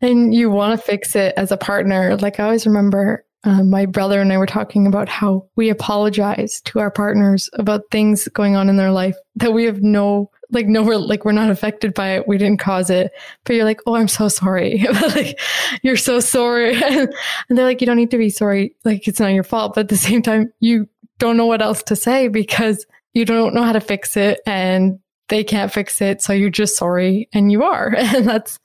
and 0.00 0.34
you 0.34 0.50
want 0.50 0.78
to 0.78 0.84
fix 0.84 1.14
it 1.14 1.34
as 1.36 1.52
a 1.52 1.56
partner. 1.56 2.16
Like 2.16 2.40
I 2.40 2.44
always 2.44 2.66
remember 2.66 3.24
uh, 3.44 3.62
my 3.62 3.86
brother 3.86 4.20
and 4.20 4.32
I 4.32 4.38
were 4.38 4.46
talking 4.46 4.88
about 4.88 5.08
how 5.08 5.46
we 5.54 5.70
apologize 5.70 6.60
to 6.62 6.80
our 6.80 6.90
partners 6.90 7.48
about 7.52 7.82
things 7.92 8.26
going 8.28 8.56
on 8.56 8.68
in 8.68 8.76
their 8.76 8.90
life 8.90 9.16
that 9.36 9.52
we 9.52 9.64
have 9.64 9.82
no 9.82 10.30
like 10.50 10.66
no 10.66 10.82
we're 10.82 10.96
like 10.96 11.24
we're 11.24 11.32
not 11.32 11.50
affected 11.50 11.94
by 11.94 12.10
it 12.10 12.28
we 12.28 12.38
didn't 12.38 12.60
cause 12.60 12.88
it 12.90 13.12
but 13.44 13.54
you're 13.54 13.64
like 13.64 13.80
oh 13.86 13.94
i'm 13.94 14.08
so 14.08 14.28
sorry 14.28 14.78
like 15.14 15.38
you're 15.82 15.96
so 15.96 16.20
sorry 16.20 16.80
and 16.82 17.08
they're 17.48 17.64
like 17.64 17.80
you 17.80 17.86
don't 17.86 17.96
need 17.96 18.10
to 18.10 18.18
be 18.18 18.30
sorry 18.30 18.74
like 18.84 19.06
it's 19.08 19.20
not 19.20 19.32
your 19.32 19.42
fault 19.42 19.74
but 19.74 19.82
at 19.82 19.88
the 19.88 19.96
same 19.96 20.22
time 20.22 20.52
you 20.60 20.88
don't 21.18 21.36
know 21.36 21.46
what 21.46 21.62
else 21.62 21.82
to 21.84 21.96
say 21.96 22.28
because 22.28 22.86
you 23.14 23.24
don't 23.24 23.54
know 23.54 23.62
how 23.62 23.72
to 23.72 23.80
fix 23.80 24.16
it 24.16 24.40
and 24.46 24.98
they 25.28 25.42
can't 25.42 25.72
fix 25.72 26.00
it. 26.00 26.22
So 26.22 26.32
you're 26.32 26.50
just 26.50 26.76
sorry 26.76 27.28
and 27.32 27.50
you 27.50 27.62
are. 27.64 27.94
And 27.96 28.26
that's 28.26 28.58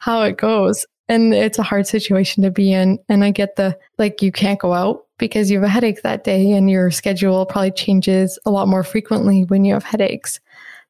how 0.00 0.22
it 0.22 0.36
goes. 0.36 0.86
And 1.08 1.34
it's 1.34 1.58
a 1.58 1.62
hard 1.62 1.86
situation 1.86 2.42
to 2.42 2.50
be 2.50 2.72
in. 2.72 2.98
And 3.08 3.24
I 3.24 3.30
get 3.30 3.56
the 3.56 3.78
like, 3.98 4.22
you 4.22 4.32
can't 4.32 4.58
go 4.58 4.72
out 4.72 5.04
because 5.18 5.50
you 5.50 5.58
have 5.58 5.66
a 5.66 5.72
headache 5.72 6.02
that 6.02 6.24
day 6.24 6.52
and 6.52 6.70
your 6.70 6.90
schedule 6.90 7.46
probably 7.46 7.70
changes 7.70 8.38
a 8.44 8.50
lot 8.50 8.68
more 8.68 8.82
frequently 8.82 9.44
when 9.44 9.64
you 9.64 9.74
have 9.74 9.84
headaches 9.84 10.40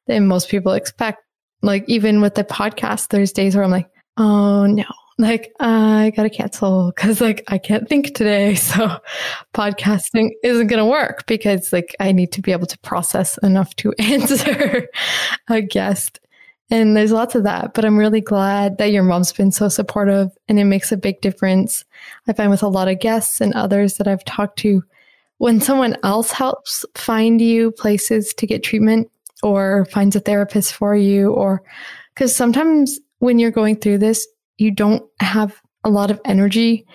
than 0.07 0.27
most 0.27 0.49
people 0.49 0.73
expect. 0.73 1.23
Like, 1.61 1.85
even 1.87 2.21
with 2.21 2.35
the 2.35 2.43
podcast, 2.43 3.09
there's 3.09 3.31
days 3.31 3.55
where 3.55 3.63
I'm 3.63 3.71
like, 3.71 3.89
oh 4.17 4.65
no, 4.65 4.85
like 5.17 5.53
I 5.59 6.11
gotta 6.15 6.29
cancel 6.29 6.91
because 6.95 7.21
like 7.21 7.43
I 7.47 7.57
can't 7.57 7.87
think 7.87 8.13
today. 8.13 8.55
So 8.67 8.99
podcasting 9.53 10.31
isn't 10.43 10.67
gonna 10.67 10.85
work 10.85 11.25
because 11.25 11.73
like 11.73 11.95
I 11.99 12.11
need 12.11 12.31
to 12.33 12.41
be 12.41 12.51
able 12.51 12.67
to 12.67 12.79
process 12.79 13.37
enough 13.39 13.75
to 13.77 13.93
answer 13.99 14.87
a 15.47 15.61
guest. 15.61 16.19
And 16.69 16.97
there's 16.97 17.13
lots 17.13 17.33
of 17.33 17.43
that, 17.43 17.73
but 17.73 17.85
I'm 17.85 17.97
really 17.97 18.19
glad 18.19 18.77
that 18.77 18.91
your 18.91 19.03
mom's 19.03 19.31
been 19.31 19.51
so 19.51 19.69
supportive 19.69 20.29
and 20.49 20.59
it 20.59 20.65
makes 20.65 20.91
a 20.91 20.97
big 20.97 21.21
difference. 21.21 21.85
I 22.27 22.33
find 22.33 22.51
with 22.51 22.63
a 22.63 22.67
lot 22.67 22.89
of 22.89 22.99
guests 22.99 23.39
and 23.39 23.53
others 23.53 23.95
that 23.95 24.07
I've 24.07 24.25
talked 24.25 24.59
to, 24.59 24.83
when 25.37 25.61
someone 25.61 25.95
else 26.03 26.31
helps 26.31 26.83
find 26.95 27.39
you 27.39 27.71
places 27.71 28.33
to 28.33 28.45
get 28.45 28.63
treatment 28.63 29.09
or 29.43 29.85
finds 29.85 30.15
a 30.17 30.19
therapist 30.19 30.73
for 30.73 30.93
you, 30.93 31.31
or 31.31 31.63
because 32.13 32.35
sometimes 32.35 32.99
when 33.19 33.39
you're 33.39 33.51
going 33.51 33.77
through 33.77 33.99
this, 33.99 34.27
you 34.57 34.71
don't 34.71 35.03
have 35.19 35.61
a 35.83 35.89
lot 35.89 36.11
of 36.11 36.19
energy 36.25 36.85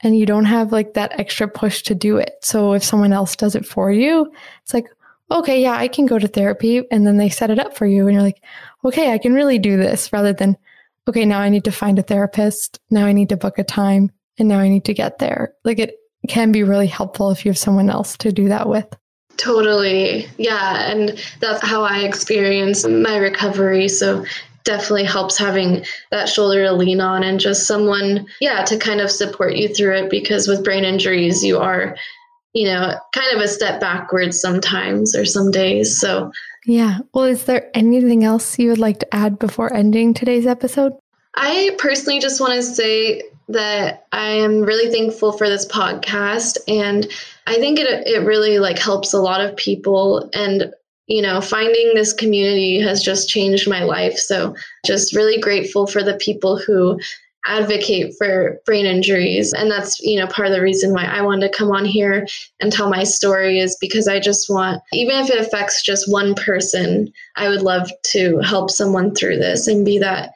and 0.00 0.18
you 0.18 0.26
don't 0.26 0.44
have 0.44 0.72
like 0.72 0.94
that 0.94 1.18
extra 1.18 1.48
push 1.48 1.82
to 1.82 1.94
do 1.94 2.18
it. 2.18 2.34
So 2.42 2.74
if 2.74 2.84
someone 2.84 3.12
else 3.12 3.36
does 3.36 3.54
it 3.54 3.64
for 3.64 3.90
you, 3.90 4.30
it's 4.62 4.74
like, 4.74 4.86
okay, 5.30 5.62
yeah, 5.62 5.76
I 5.76 5.88
can 5.88 6.06
go 6.06 6.18
to 6.18 6.28
therapy. 6.28 6.82
And 6.90 7.06
then 7.06 7.16
they 7.16 7.30
set 7.30 7.50
it 7.50 7.58
up 7.58 7.76
for 7.76 7.86
you. 7.86 8.06
And 8.06 8.14
you're 8.14 8.22
like, 8.22 8.42
okay, 8.84 9.12
I 9.12 9.18
can 9.18 9.32
really 9.32 9.58
do 9.58 9.76
this 9.76 10.12
rather 10.12 10.32
than, 10.32 10.56
okay, 11.08 11.24
now 11.24 11.40
I 11.40 11.48
need 11.48 11.64
to 11.64 11.72
find 11.72 11.98
a 11.98 12.02
therapist. 12.02 12.78
Now 12.90 13.06
I 13.06 13.12
need 13.12 13.30
to 13.30 13.36
book 13.36 13.58
a 13.58 13.64
time. 13.64 14.10
And 14.38 14.48
now 14.48 14.58
I 14.58 14.68
need 14.68 14.84
to 14.86 14.94
get 14.94 15.18
there. 15.18 15.54
Like 15.64 15.78
it 15.78 15.96
can 16.28 16.52
be 16.52 16.62
really 16.62 16.86
helpful 16.86 17.30
if 17.30 17.44
you 17.44 17.50
have 17.50 17.58
someone 17.58 17.88
else 17.88 18.16
to 18.18 18.32
do 18.32 18.48
that 18.48 18.68
with. 18.68 18.86
Totally. 19.36 20.28
Yeah. 20.36 20.90
And 20.90 21.18
that's 21.40 21.62
how 21.62 21.82
I 21.82 22.00
experience 22.00 22.86
my 22.86 23.16
recovery. 23.16 23.88
So 23.88 24.24
definitely 24.64 25.04
helps 25.04 25.36
having 25.36 25.84
that 26.10 26.28
shoulder 26.28 26.64
to 26.64 26.72
lean 26.72 27.00
on 27.00 27.22
and 27.22 27.38
just 27.38 27.66
someone, 27.66 28.26
yeah, 28.40 28.64
to 28.64 28.78
kind 28.78 29.00
of 29.00 29.10
support 29.10 29.56
you 29.56 29.68
through 29.68 29.96
it 29.96 30.10
because 30.10 30.48
with 30.48 30.64
brain 30.64 30.84
injuries, 30.84 31.44
you 31.44 31.58
are, 31.58 31.96
you 32.54 32.66
know, 32.66 32.94
kind 33.14 33.36
of 33.36 33.42
a 33.42 33.48
step 33.48 33.80
backwards 33.80 34.40
sometimes 34.40 35.14
or 35.14 35.24
some 35.24 35.50
days. 35.50 35.98
So, 35.98 36.32
yeah. 36.66 36.98
Well, 37.12 37.24
is 37.24 37.44
there 37.44 37.70
anything 37.74 38.24
else 38.24 38.58
you 38.58 38.70
would 38.70 38.78
like 38.78 39.00
to 39.00 39.14
add 39.14 39.38
before 39.38 39.72
ending 39.72 40.14
today's 40.14 40.46
episode? 40.46 40.94
I 41.36 41.74
personally 41.78 42.20
just 42.20 42.40
want 42.40 42.54
to 42.54 42.62
say 42.62 43.22
that 43.48 44.06
I 44.12 44.28
am 44.30 44.62
really 44.62 44.90
thankful 44.90 45.32
for 45.32 45.48
this 45.48 45.66
podcast 45.66 46.58
and 46.66 47.06
I 47.46 47.56
think 47.56 47.78
it 47.78 48.06
it 48.06 48.24
really 48.24 48.58
like 48.58 48.78
helps 48.78 49.12
a 49.12 49.20
lot 49.20 49.42
of 49.42 49.56
people 49.56 50.30
and 50.32 50.72
you 51.06 51.22
know, 51.22 51.40
finding 51.40 51.94
this 51.94 52.12
community 52.12 52.80
has 52.80 53.02
just 53.02 53.28
changed 53.28 53.68
my 53.68 53.82
life. 53.82 54.16
So, 54.16 54.54
just 54.86 55.14
really 55.14 55.40
grateful 55.40 55.86
for 55.86 56.02
the 56.02 56.16
people 56.16 56.56
who 56.58 56.98
advocate 57.46 58.14
for 58.16 58.60
brain 58.64 58.86
injuries. 58.86 59.52
And 59.52 59.70
that's, 59.70 60.00
you 60.00 60.18
know, 60.18 60.26
part 60.26 60.48
of 60.48 60.54
the 60.54 60.62
reason 60.62 60.92
why 60.92 61.04
I 61.04 61.20
wanted 61.20 61.52
to 61.52 61.56
come 61.56 61.70
on 61.70 61.84
here 61.84 62.26
and 62.60 62.72
tell 62.72 62.88
my 62.88 63.04
story 63.04 63.58
is 63.58 63.76
because 63.80 64.08
I 64.08 64.18
just 64.18 64.48
want, 64.48 64.82
even 64.92 65.16
if 65.16 65.30
it 65.30 65.38
affects 65.38 65.82
just 65.82 66.10
one 66.10 66.34
person, 66.34 67.12
I 67.36 67.48
would 67.48 67.62
love 67.62 67.90
to 68.12 68.38
help 68.38 68.70
someone 68.70 69.14
through 69.14 69.36
this 69.36 69.66
and 69.66 69.84
be 69.84 69.98
that 69.98 70.32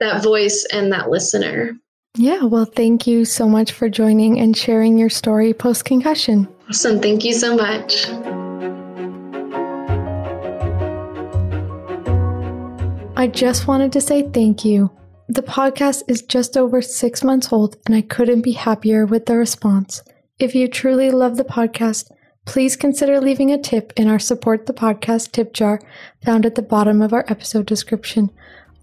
that 0.00 0.22
voice 0.22 0.66
and 0.72 0.92
that 0.92 1.10
listener. 1.10 1.76
Yeah, 2.16 2.44
well, 2.44 2.64
thank 2.64 3.06
you 3.06 3.24
so 3.24 3.48
much 3.48 3.72
for 3.72 3.88
joining 3.88 4.38
and 4.38 4.56
sharing 4.56 4.98
your 4.98 5.08
story 5.08 5.54
post 5.54 5.84
concussion. 5.84 6.48
Awesome. 6.68 7.00
Thank 7.00 7.24
you 7.24 7.32
so 7.32 7.56
much. 7.56 8.06
I 13.22 13.28
just 13.28 13.68
wanted 13.68 13.92
to 13.92 14.00
say 14.00 14.28
thank 14.28 14.64
you. 14.64 14.90
The 15.28 15.44
podcast 15.44 16.02
is 16.08 16.22
just 16.22 16.56
over 16.56 16.82
six 16.82 17.22
months 17.22 17.52
old, 17.52 17.76
and 17.86 17.94
I 17.94 18.00
couldn't 18.02 18.40
be 18.40 18.50
happier 18.50 19.06
with 19.06 19.26
the 19.26 19.36
response. 19.36 20.02
If 20.40 20.56
you 20.56 20.66
truly 20.66 21.12
love 21.12 21.36
the 21.36 21.44
podcast, 21.44 22.10
please 22.46 22.74
consider 22.74 23.20
leaving 23.20 23.52
a 23.52 23.62
tip 23.62 23.92
in 23.96 24.08
our 24.08 24.18
Support 24.18 24.66
the 24.66 24.74
Podcast 24.74 25.30
tip 25.30 25.52
jar 25.52 25.80
found 26.24 26.44
at 26.44 26.56
the 26.56 26.62
bottom 26.62 27.00
of 27.00 27.12
our 27.12 27.24
episode 27.28 27.66
description. 27.66 28.28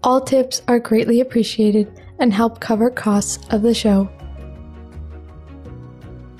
All 0.02 0.22
tips 0.22 0.62
are 0.66 0.80
greatly 0.80 1.20
appreciated 1.20 2.00
and 2.18 2.32
help 2.32 2.60
cover 2.60 2.88
costs 2.88 3.46
of 3.50 3.60
the 3.60 3.74
show. 3.74 4.08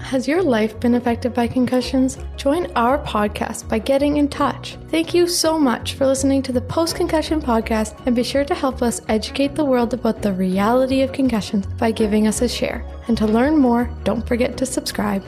Has 0.02 0.26
your 0.26 0.42
life 0.42 0.80
been 0.80 0.96
affected 0.96 1.34
by 1.34 1.46
concussions? 1.46 2.18
Join 2.36 2.66
our 2.74 2.98
podcast 3.04 3.68
by 3.68 3.78
getting 3.78 4.16
in 4.16 4.28
touch. 4.28 4.76
Thank 4.88 5.14
you 5.14 5.28
so 5.28 5.56
much 5.56 5.94
for 5.94 6.04
listening 6.04 6.42
to 6.42 6.52
the 6.52 6.60
Post 6.60 6.96
Concussion 6.96 7.40
Podcast 7.40 7.94
and 8.06 8.16
be 8.16 8.24
sure 8.24 8.44
to 8.44 8.54
help 8.54 8.82
us 8.82 9.00
educate 9.08 9.54
the 9.54 9.64
world 9.64 9.94
about 9.94 10.20
the 10.20 10.32
reality 10.32 11.02
of 11.02 11.12
concussions 11.12 11.66
by 11.66 11.92
giving 11.92 12.26
us 12.26 12.42
a 12.42 12.48
share. 12.48 12.84
And 13.06 13.16
to 13.18 13.26
learn 13.26 13.56
more, 13.56 13.88
don't 14.02 14.26
forget 14.26 14.56
to 14.56 14.66
subscribe. 14.66 15.22